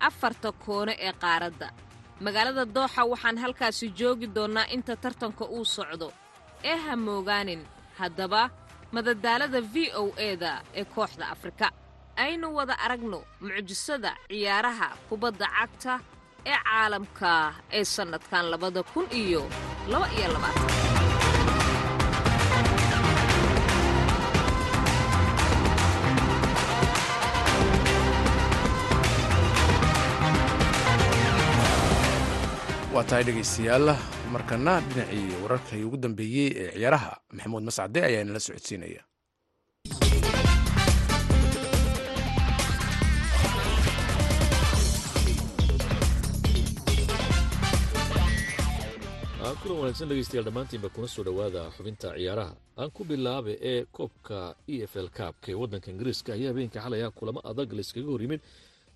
afarta 0.08 0.48
koone 0.64 0.94
ee 1.06 1.12
qaaradda. 1.22 1.68
Magaalada 2.24 2.64
dooxa 2.76 3.02
waxaan 3.12 3.38
halkaasi 3.42 3.86
joogi 3.98 4.26
doonnaa 4.36 4.66
inta 4.74 4.94
tartanka 5.02 5.44
uu 5.56 5.64
socdo. 5.76 6.08
Ee 6.70 6.76
ha 6.84 6.92
moogaanin 7.06 7.62
haddaba 7.98 8.42
madadaalada 8.94 9.60
v 9.72 9.74
o 10.02 10.04
eda 10.30 10.52
ee 10.78 10.84
kooxda 10.94 11.24
afrika. 11.34 11.66
Aynu 12.24 12.46
wada 12.56 12.74
aragno 12.84 13.18
mucjisada 13.44 14.10
ciyaaraha 14.28 14.88
kubadda 15.08 15.46
cagta 15.56 15.94
ee 16.50 16.58
caalamka 16.66 17.32
ee 17.78 17.84
sannadkan 17.94 18.44
labada 18.52 18.80
kun 18.92 19.06
iyo 19.22 19.42
laba 19.90 20.06
iyo 20.16 20.28
labaatan 20.34 20.83
waa 32.94 33.04
tahay 33.08 33.24
dhegaystayaal 33.26 33.86
markana 34.32 34.74
dhinacii 34.88 35.26
wararkii 35.42 35.82
ugu 35.86 35.96
dambeeyey 36.04 36.48
ee 36.62 36.70
ciyaaraha 36.76 37.10
maxamuud 37.36 37.64
mascade 37.68 37.98
ayaa 38.08 38.22
inala 38.24 38.40
socodsiinaya. 38.46 39.02
Kulan 49.62 49.78
wanaagsan 49.80 50.08
dhegeystayaal 50.08 50.44
dhammaantiinba 50.46 50.88
kuna 50.94 51.08
soo 51.08 51.24
dhowaada 51.24 51.62
xubinta 51.76 52.08
ciyaaraha. 52.16 52.52
Aan 52.78 52.90
ku 52.90 53.04
bilaaba 53.04 53.50
ee 53.70 53.84
koobka 53.92 54.54
e 54.68 54.82
f 54.84 54.96
l 54.96 55.08
kaabka 55.08 55.48
ee 55.52 55.54
waddanka 55.62 55.88
ingiriiska 55.92 56.32
ayaa 56.36 56.50
habeenka 56.52 56.80
xalay 56.84 57.02
ah 57.06 57.10
kulamo 57.10 57.40
adag 57.50 57.72
layskaga 57.72 58.08
hor 58.12 58.20
yimid 58.22 58.40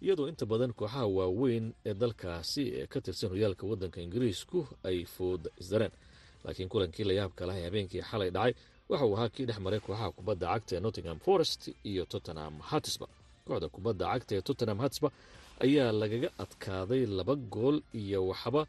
iyadoo 0.05 0.27
inta 0.33 0.45
badan 0.53 0.73
kooxaha 0.79 1.07
waaweyn 1.19 1.67
ee 1.89 1.95
dalkaasi 2.03 2.63
ee 2.81 2.87
ka 2.93 2.99
tirsan 3.05 3.29
horyaalka 3.33 3.65
waddanka 3.71 3.99
ingiriisku 4.07 4.59
ay 4.89 4.99
fooda 5.15 5.51
isdareen. 5.63 5.93
Laakiin 6.45 6.69
kulankii 6.73 7.05
layaabka 7.09 7.43
laha 7.49 7.59
ee 7.61 7.65
habeenkii 7.69 8.03
xalay 8.11 8.31
dhacay 8.37 8.53
waxa 8.91 9.05
uu 9.07 9.15
ahaa 9.17 9.29
kii 9.35 9.47
dhex 9.49 9.59
maray 9.65 9.81
kooxaha 9.87 10.09
kubadda 10.19 10.47
cagta 10.53 10.73
ee 10.77 10.81
nottingham 10.87 11.19
forest 11.27 11.63
iyo 11.91 12.05
tottenham 12.13 12.55
hatisba 12.71 13.07
kooxda 13.47 13.69
kubadda 13.75 14.05
cagta 14.13 14.33
ee 14.39 14.43
tottenham 14.49 14.79
hatisba 14.85 15.09
ayaa 15.65 15.91
lagaga 16.01 16.29
adkaaday 16.43 17.03
laba 17.19 17.35
gool 17.55 17.77
iyo 18.03 18.21
waxba 18.31 18.63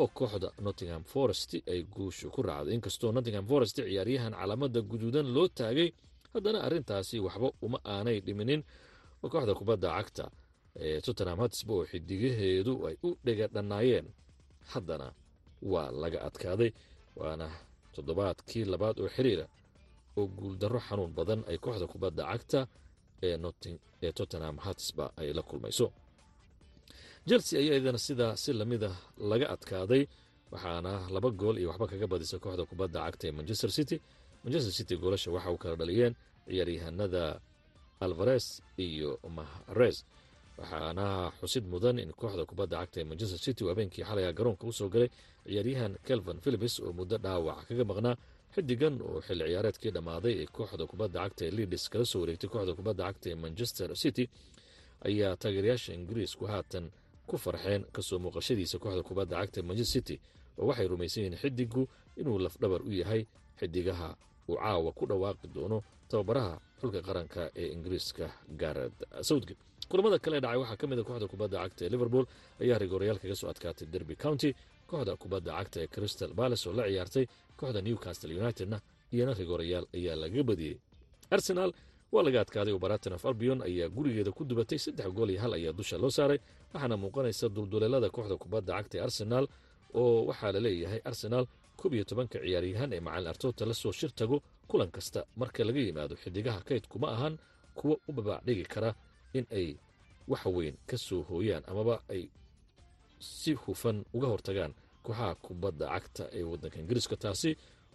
oo 0.00 0.06
kooxda 0.18 0.48
nottingham 0.66 1.02
forest 1.12 1.50
ay 1.72 1.80
guushu 1.94 2.26
ku 2.34 2.40
raacday. 2.48 2.74
Inkastoo 2.78 3.10
nottingham 3.16 3.46
forest 3.50 3.76
ciyaaryahan 3.76 4.32
calaamada 4.40 4.80
guduudan 4.90 5.26
loo 5.36 5.46
taagay 5.58 5.88
haddana 6.34 6.58
arrintaasi 6.66 7.16
waxba 7.26 7.48
uma 7.66 7.78
aanay 7.94 8.18
dhiminin 8.26 8.60
oo 9.22 9.28
kooxda 9.32 9.52
kubadda 9.60 9.88
cagta 9.98 10.24
tottenham 11.04 11.38
hatisba 11.44 11.72
oo 11.74 11.84
xidigaheedu 11.90 12.72
ay 12.88 12.96
u 13.06 13.08
dhegadhannaayeen 13.24 14.06
haddana 14.72 15.08
waa 15.72 15.90
laga 16.02 16.18
adkaaday 16.28 16.70
waana 17.20 17.46
toddobaadkii 17.94 18.64
labaad 18.72 18.96
oo 19.04 19.08
xiriira 19.16 19.46
oo 20.18 20.26
guuldarro 20.38 20.80
xanuun 20.88 21.12
badan 21.18 21.40
ay 21.50 21.58
kooxda 21.64 21.86
kubadda 21.92 22.22
cagta 22.32 22.60
ee 24.02 24.12
tottenham 24.18 24.56
hatisba 24.66 25.04
ay 25.20 25.28
la 25.36 25.42
kulmayso. 25.48 25.86
Chelsea 27.28 27.58
ayaa 27.62 27.76
idana 27.80 27.98
sidaa 28.06 28.36
si 28.42 28.50
lamida 28.52 28.90
laga 29.30 29.46
adkaaday 29.54 30.02
waxaana 30.52 30.92
laba 31.14 31.30
gool 31.40 31.56
iyo 31.58 31.68
waxba 31.70 31.86
kaga 31.92 32.06
badisay 32.12 32.38
kooxda 32.44 32.64
kubadda 32.70 32.98
cagta 33.06 33.24
ee 33.28 33.32
manchester 33.38 33.70
city. 33.78 33.96
Manchester 34.44 34.72
city 34.78 34.94
goolasha 35.02 35.30
waxa 35.36 35.50
uu 35.52 35.58
kala 35.62 35.76
dhaliyeen 35.80 36.14
ciyaaryahanada 36.48 37.22
alvares 38.04 38.46
iyo 38.86 39.10
mahrez 39.36 39.96
waxaana 40.62 41.06
xusid 41.40 41.64
mudan 41.72 41.98
in 41.98 42.12
kooxda 42.20 42.44
kubadda 42.50 42.76
cagta 42.80 42.98
ee 43.00 43.04
manchester 43.10 43.38
city 43.46 43.64
uu 43.64 43.68
habeenkii 43.72 44.04
xalaya 44.08 44.30
garoonka 44.38 44.64
u 44.66 44.72
soo 44.78 44.88
galay 44.94 45.08
ciyaaryahan 45.46 45.92
kelvin 46.06 46.38
philips 46.44 46.74
oo 46.80 46.92
muddo 46.98 47.16
dhaawac 47.24 47.58
kaga 47.68 47.84
maqnaa 47.90 48.16
xidigan 48.54 48.94
oo 49.08 49.18
xilli 49.26 49.44
ciyaareedkii 49.50 49.90
dhammaaday 49.96 50.34
ee 50.42 50.46
kooxda 50.56 50.84
kubadda 50.92 51.18
cagta 51.24 51.42
ee 51.46 51.50
lidis 51.58 51.84
kala 51.92 52.04
soo 52.12 52.20
wareegtay 52.22 52.50
kooxda 52.54 52.72
kubadda 52.78 53.02
cagta 53.08 53.26
ee 53.30 53.34
manchester 53.44 53.88
city. 54.02 54.24
Ayaa 55.08 55.36
taageerayaasha 55.42 55.90
ingiriisku 55.98 56.44
haatan 56.52 56.84
ku 57.28 57.36
farxeen 57.44 57.82
ka 57.94 58.00
soo 58.08 58.18
muuqashadiisa 58.24 58.76
kooxda 58.82 59.02
kubadda 59.08 59.34
cagta 59.40 59.56
ee 59.60 59.62
manchester 59.68 59.94
city 60.02 60.16
oo 60.58 60.64
waxay 60.68 60.86
rumaysan 60.92 61.20
yihiin 61.24 61.38
xidigu 61.42 61.82
inuu 62.20 62.38
lafdhabar 62.44 62.80
u 62.82 62.90
yahay 63.00 63.22
xidigaha 63.60 64.08
uu 64.48 64.56
caawa 64.62 64.90
ku 64.98 65.04
dhawaaqi 65.10 65.46
doono 65.54 65.78
tababaraha 66.10 66.54
xulka 66.80 67.00
qaranka 67.08 67.42
ee 67.60 67.68
ingiriiska 67.74 68.26
gaarad 68.60 68.92
sawdgate 69.28 69.58
kulamada 69.92 70.18
kale 70.24 70.38
dhacay 70.40 70.56
waxaa 70.62 70.76
ka 70.80 70.86
mid 70.90 70.98
a 70.98 71.04
kooxda 71.08 71.26
kubadda 71.32 71.56
cagta 71.62 71.82
ee 71.84 71.88
liverpool 71.94 72.24
ayaa 72.62 72.78
rigoorayaal 72.82 73.18
kaga 73.22 73.34
soo 73.40 73.48
adkaatay 73.52 73.86
derby 73.94 74.16
county. 74.24 74.50
Kooxda 74.90 75.12
kubadda 75.22 75.50
cagta 75.58 75.78
ee 75.84 75.86
crystal 75.94 76.32
balace 76.40 76.64
oo 76.68 76.72
la 76.78 76.84
ciyaartay 76.88 77.24
kooxda 77.60 77.80
newcastle 77.86 78.32
unitedna 78.42 78.78
iyana 79.14 79.32
rigoorayaal 79.40 79.86
ayaa 79.98 80.16
laga 80.22 80.42
badiyey 80.48 80.76
arsenal 81.34 81.70
waa 82.14 82.22
laga 82.26 82.38
adkaaday 82.44 82.72
oo 82.72 82.78
baraton 82.84 83.12
of 83.16 83.24
albion 83.30 83.58
ayaa 83.68 83.88
gurigeeda 83.96 84.30
ku 84.36 84.42
dubatay 84.50 84.78
saddex 84.84 85.08
gool 85.16 85.30
iyo 85.34 85.40
hal 85.44 85.52
ayaa 85.58 85.72
dusha 85.78 85.96
loo 86.02 86.10
saaray 86.18 86.38
waxaana 86.72 86.96
muuqanaysa 87.02 87.46
dulduleelada 87.56 88.08
kooxda 88.16 88.36
kubadda 88.42 88.72
cagta 88.78 88.94
ee 88.98 89.02
arsenaal 89.06 89.46
oo 90.00 90.24
waxaa 90.30 90.52
la 90.56 90.60
leeyahay 90.66 91.00
arsenaal 91.10 91.44
koob 91.80 91.92
iyo 91.96 92.04
tobanka 92.10 92.36
ciyaaryahan 92.44 92.90
ee 92.96 93.00
macalin 93.06 93.28
artoota 93.32 93.62
la 93.70 93.74
soo 93.82 93.92
shir 93.98 94.10
tago 94.20 94.36
kulan 94.70 94.90
kasta 94.96 95.20
marka 95.40 95.60
laga 95.68 95.80
yimaado 95.86 96.14
xidigaha 96.22 96.60
kaydkuma 96.68 97.08
ahan 97.16 97.34
kuwa 97.78 97.96
u 98.08 98.12
babaacdhigi 98.16 98.64
kara 98.74 98.90
in 99.38 99.46
ay 99.58 99.68
wax 100.30 100.42
weyn 100.56 100.76
ka 100.90 100.96
soo 101.06 101.22
hooyaan 101.28 101.62
amaba 101.70 101.94
ay 102.14 102.22
si 103.18 103.52
hufan 103.62 104.04
uga 104.16 104.26
hortagaan 104.32 104.72
kooxaha 105.04 105.34
kubadda 105.44 105.86
cagta 105.94 106.24
ee 106.38 106.42
waddanka 106.50 106.76
ingiriiska 106.82 107.16
taasi 107.24 107.50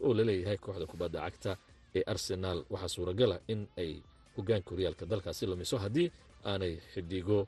oo 0.05 0.13
la 0.17 0.23
leeyahay 0.29 0.57
kooxda 0.65 0.85
kubadda 0.91 1.19
cagta 1.25 1.51
ee 1.97 2.03
arsenaal 2.11 2.59
waxaa 2.73 2.87
suuragala 2.95 3.37
in 3.53 3.61
ay 3.81 3.91
hogaanka 4.35 4.69
horyaalka 4.73 5.03
dalkaasi 5.11 5.43
lumiso 5.49 5.77
haddii 5.83 6.07
aanay 6.49 6.73
xidigo 6.93 7.39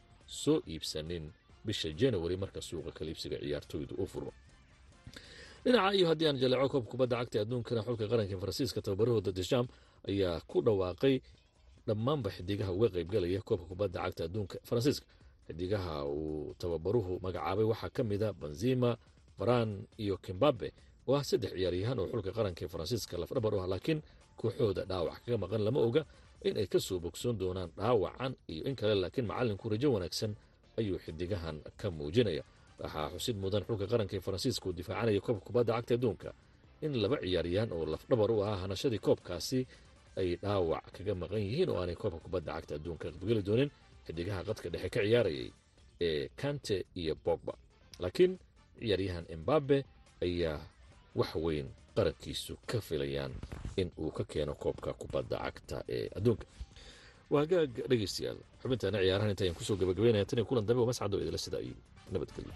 soo 0.41 0.57
iibsanin 0.71 1.25
bisha 1.65 1.89
january 2.01 2.35
marka 2.43 2.61
suuqa 2.67 2.91
kaliibsiga 2.97 3.37
ciyaartooydu 3.43 3.93
u 3.97 4.05
furo. 4.11 4.31
Dhinaca 5.63 5.93
iyo 5.97 6.05
haddii 6.09 6.27
aan 6.29 6.37
jaleeco 6.41 6.67
koobka 6.73 6.91
kubadda 6.91 7.15
cagta 7.21 7.37
adduunkana 7.43 7.81
xulka 7.87 8.05
qaranka 8.11 8.35
faransiiska 8.41 8.79
tababarahooda 8.85 9.31
desham 9.39 9.65
ayaa 10.09 10.39
ku 10.49 10.57
dhawaaqay 10.65 11.15
dhammaanba 11.89 12.29
xidigaha 12.35 12.71
uga 12.77 12.87
qaybgalaya 12.95 13.41
koobka 13.47 13.65
kubadda 13.71 13.99
cagta 14.05 14.21
adduunka 14.27 14.55
faransiiska. 14.67 15.05
Xidigaha 15.47 15.93
uu 16.05 16.53
tababaruhu 16.61 17.11
magacaabay 17.25 17.65
waxaa 17.71 17.89
ka 17.95 18.01
mida 18.09 18.29
benzima 18.41 18.89
varan 19.39 19.69
iyo 20.03 20.15
kimbabe 20.25 20.67
oo 21.07 21.15
ah 21.19 21.23
saddex 21.29 21.51
ciyaaryahaan 21.57 21.97
oo 22.01 22.07
xulka 22.11 22.31
qaranka 22.37 22.61
ee 22.65 22.67
faransiiska 22.73 23.13
lafdhabar 23.21 23.53
u 23.55 23.59
ah 23.63 23.67
laakiin 23.73 23.99
kooxooda 24.39 24.83
dhaawac 24.89 25.17
kaga 25.25 25.37
maqan 25.43 25.61
lama 25.67 25.79
oga 25.87 26.01
in 26.47 26.55
ay 26.61 26.67
ka 26.73 26.79
soo 26.87 26.99
bogsoon 27.03 27.35
doonaan 27.41 27.69
dhaawacan 27.79 28.31
iyo 28.53 28.61
in 28.69 28.75
kale 28.79 28.93
laakiin 29.03 29.25
macallinku 29.29 29.65
rajo 29.73 29.87
wanaagsan 29.95 30.31
ayuu 30.79 30.99
xidigahan 31.05 31.57
ka 31.79 31.87
muujinaya. 31.97 32.43
Waxaa 32.81 33.07
xusid 33.15 33.35
mudan 33.43 33.63
xulka 33.67 33.85
qaranka 33.91 34.13
ee 34.17 34.21
faransiiska 34.27 34.63
uu 34.69 34.73
difaacanaya 34.79 35.21
koobka 35.25 35.45
kubadda 35.47 35.71
cagta 35.77 35.93
adduunka. 35.97 36.29
In 36.85 36.93
laba 37.03 37.17
ciyaaryahaan 37.23 37.69
oo 37.75 37.83
lafdhabar 37.93 38.29
u 38.31 38.37
ahaa 38.45 38.57
hanashadii 38.63 38.99
koobkaasi 39.07 39.59
ay 40.19 40.29
dhaawac 40.43 40.85
kaga 40.95 41.13
maqan 41.21 41.41
yihiin 41.45 41.69
oo 41.71 41.77
aanay 41.81 41.95
koobka 42.01 42.19
kubadda 42.25 42.51
cagta 42.55 42.73
adduunka 42.77 43.05
qaybgeli 43.11 43.41
doonin 43.47 43.69
xidigaha 44.05 44.41
qadka 44.47 44.67
dhexe 44.73 44.89
ka 44.93 44.99
ciyaarayay 45.05 45.49
ee 46.07 46.27
kante 46.41 46.75
iyo 47.01 47.13
bogba 47.25 47.53
laakiin 48.01 48.33
ciyaaryahan 48.79 49.25
embabe 49.35 49.77
ayaa 50.25 50.57
wax 51.19 51.31
weyn 51.45 51.67
qarankiisu 51.95 52.53
ka 52.69 52.77
filayaan 52.87 53.33
in 53.81 53.87
uu 54.01 54.11
ka 54.17 54.23
keeno 54.31 54.53
koobka 54.63 54.93
kubadda 55.01 55.37
cagta 55.45 55.77
ee 55.95 56.05
adduunka. 56.17 56.45
Waa 57.31 57.41
hagaag 57.43 57.71
dhegeystayaal 57.89 58.39
xubintaana 58.61 58.97
ciyaarahan 59.03 59.31
inta 59.33 59.43
ayaan 59.43 59.57
ku 59.59 59.63
soo 59.67 59.75
gabagabeynaya 59.81 60.25
tan 60.29 60.39
iyo 60.39 60.45
kulan 60.49 60.65
dambe 60.67 60.81
oo 60.81 60.89
mascado 60.91 61.15
idila 61.21 61.37
sida 61.45 61.59
iyo 61.65 61.75
nabadgelyo 62.11 62.53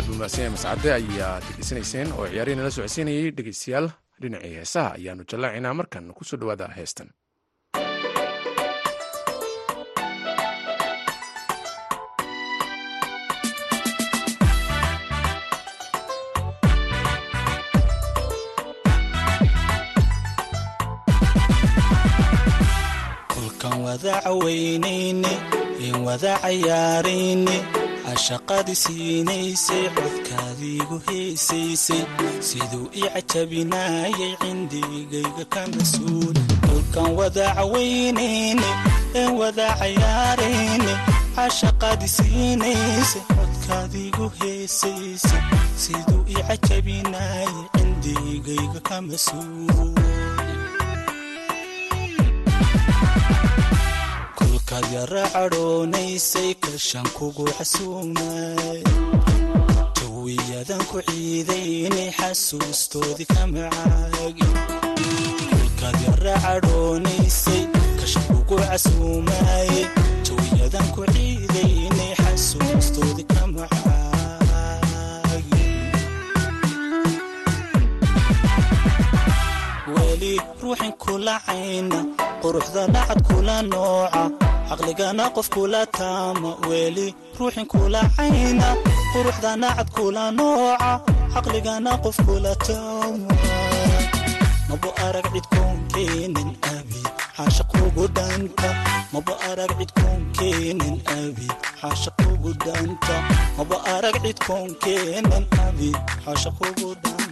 aad 0.00 0.06
buu 0.08 0.16
mahadsan 0.20 0.40
yahay 0.44 0.52
mascade 0.56 0.88
ayaa 0.98 1.32
degeysanayseen 1.46 2.08
oo 2.18 2.26
ciyaarihii 2.32 2.58
nala 2.60 2.70
socodsiinayay 2.76 3.30
dhegeystayaal 3.38 3.86
dhinacii 4.22 4.54
heesaha 4.58 4.90
ayaanu 4.98 5.22
jallaacinaa 5.32 5.74
markan 5.80 6.06
ku 6.16 6.22
soo 6.28 6.38
dhowaada 6.40 6.66
heestan. 6.78 7.08
Wada 23.84 24.20
cawaynayne 24.22 25.28
in 25.80 25.94
wada 26.04 26.38
cayaarayne 26.42 27.56
cashaqadii 28.10 28.74
siinaysay 28.82 29.84
codkaadiigu 29.96 30.96
heesaysay. 31.06 32.02
Siduu 32.48 32.86
i 33.00 33.02
cajabinaayay 33.14 34.32
cindigayga 34.42 35.44
ka 35.54 35.62
mas'uul 35.74 36.34
kulkan 36.66 37.08
wada 37.18 37.46
cawaynayne 37.56 38.70
in 39.20 39.30
wada 39.40 39.68
cayaarayne 39.80 40.92
cashaqadii 41.36 42.12
siinaysay 42.16 43.22
codkaadiigu 43.36 44.26
heesaysay. 44.40 45.42
Siduu 45.82 46.22
i 46.34 46.42
cajabinaayay 46.48 47.54
cindigayga 47.76 48.80
ka 48.88 48.96
mas'uul 49.08 49.94
kulkaad 54.70 54.92
yara 54.94 55.22
cadhoonaysay 55.34 56.54
kashan 56.62 57.06
kugu 57.18 57.44
xasuumay. 57.58 58.78
Jawiyadan 59.98 60.82
ku 60.90 60.98
ciidaynay 61.08 62.10
xasuustoodii 62.18 63.26
ka 63.34 63.42
macaagi 63.50 64.46
kulkaad 65.50 65.96
yara 66.06 66.34
cadhoonaysay 66.44 67.62
kashan 67.98 68.24
kugu 68.30 68.56
casuumay 68.62 69.70
jawiyadan 70.26 70.86
ku 70.94 71.02
ciidaynay 71.14 72.12
xasuustoodii 72.22 73.26
ka 73.34 73.42
macaagi 73.54 75.66
weli 79.94 80.32
ruuxin 80.62 80.92
kula 81.02 81.34
cayna 81.46 81.98
quruxda 82.42 82.82
nacad 82.94 83.18
kula 83.28 83.56
nooca 83.70 84.22
caqligana 84.70 85.24
qof 85.36 85.48
kula 85.54 85.82
taama 85.98 86.50
weli 86.68 87.06
ruuxin 87.38 87.66
kula 87.72 88.00
cayna 88.16 88.68
quruxda 89.12 89.50
nacad 89.62 89.88
kula 89.96 90.24
nooca 90.38 90.90
caqligana 91.34 91.92
qof 92.04 92.16
kula 92.26 92.52
taama 92.66 93.32
mabo 94.68 94.90
arag 95.06 95.26
cid 95.34 95.46
koonkeenin 95.54 96.50
abi 96.74 97.00
xaashaqugu 97.36 98.04
dhanta 98.16 98.68
mabo 99.12 99.34
arag 99.50 99.72
cid 99.78 99.90
koonkeenin 100.00 100.96
abi 101.18 101.46
xaashaqugu 101.80 102.50
dhanta 102.64 103.16
mabo 103.58 103.76
arag 103.94 104.16
cid 104.24 104.38
koonkeenin 104.46 105.44
abi 105.66 105.88
xaashaqugu 106.24 106.88
dhanta 107.02 107.29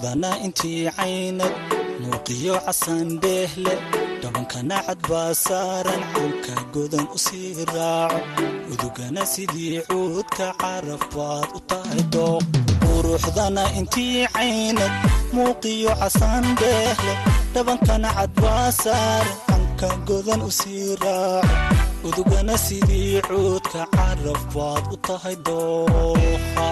quruxdana 0.00 0.32
intii 0.46 0.88
caynad 0.96 1.54
muuqiyo 2.02 2.54
casan 2.64 3.08
dheehle 3.22 3.74
dhabankana 4.22 4.76
cad 4.86 5.00
baa 5.10 5.32
saaran 5.44 6.02
canka 6.14 6.54
godan 6.74 7.06
u 7.16 7.18
sii 7.26 7.64
raaco. 7.74 8.20
Udugana 8.72 9.22
sidii 9.32 9.80
cuudka 9.88 10.46
caraf 10.60 11.02
baad 11.14 11.48
u 11.58 11.60
tahay 11.70 12.02
dooq. 12.14 12.42
Quruxdana 12.82 13.64
intii 13.78 14.26
caynad 14.34 14.92
muuqiyo 15.34 15.92
casan 16.00 16.44
dheehle 16.60 17.14
dhabankana 17.54 18.08
cad 18.18 18.32
baa 18.42 18.68
saaran 18.82 19.36
canka 19.48 19.88
godan 20.08 20.40
u 20.48 20.50
sii 20.60 20.96
raaco. 21.02 21.54
Udugana 22.08 22.54
sidii 22.66 23.20
cuudka 23.28 23.82
caraf 23.96 24.40
baad 24.54 24.84
u 24.94 24.96
tahay 25.06 25.36
dooqa 25.46 26.68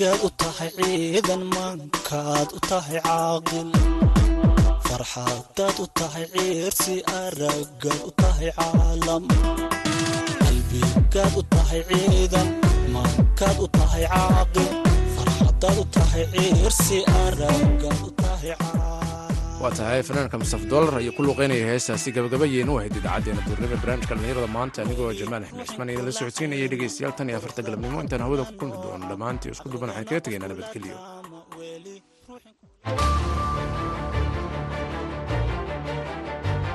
qalbigaad 0.00 0.24
u 0.24 0.30
tahay 0.40 0.70
ciidan 0.76 1.42
maankaad 1.54 2.48
u 2.56 2.58
tahay 2.68 3.00
caaqil. 3.06 3.68
Farxadaad 4.86 5.76
u 5.84 5.86
tahay 5.98 6.26
ciirsi 6.32 6.96
aragaad 7.20 8.00
u 8.08 8.10
tahay 8.20 8.50
caalam. 8.58 9.24
Qalbigaad 10.40 11.32
u 11.40 11.42
tahay 11.52 11.82
ciidan 11.88 12.48
maankaad 12.94 13.56
u 13.64 13.66
tahay 13.76 14.04
caaqil. 14.14 14.70
Farxadaad 15.16 15.76
u 15.82 15.84
tahay 15.94 16.24
ciirsi 16.32 16.98
aragaad 17.24 18.00
u 18.08 18.10
tahay 18.22 18.52
caalam 18.62 19.09
waa 19.62 19.70
tahay 19.78 20.00
fanaanka 20.08 20.36
mustaf 20.42 20.62
dolar 20.72 20.94
ayuu 21.00 21.12
ku 21.16 21.22
luuqeynaya 21.26 21.66
heestaasi 21.70 22.08
gabagabayeenu 22.16 22.72
ahayd 22.80 22.94
idaacaddeena 23.00 23.42
duurnimo 23.48 23.76
barnaamijka 23.82 24.14
dhallinyarada 24.16 24.48
maanta. 24.56 24.78
Anigoo 24.84 25.10
jamaal 25.20 25.44
axmed. 25.48 25.66
Cismaan 25.70 25.92
idinla 25.94 26.12
socodsiinayay 26.20 26.68
dhegeystayaal 26.72 27.14
tan 27.18 27.30
iyo 27.32 27.38
afarta 27.40 27.66
galabnimo. 27.66 27.98
Intaan 28.04 28.24
hawada 28.26 28.44
ku 28.48 28.54
kulmi 28.60 28.76
doono. 28.84 29.04
Dhammaantii 29.12 29.52
isku 29.56 29.66
duban 29.74 29.90
waxaan 29.92 30.08
kaga 30.10 30.20
tegaynaa 30.26 30.50
nabadgelyo 30.52 30.96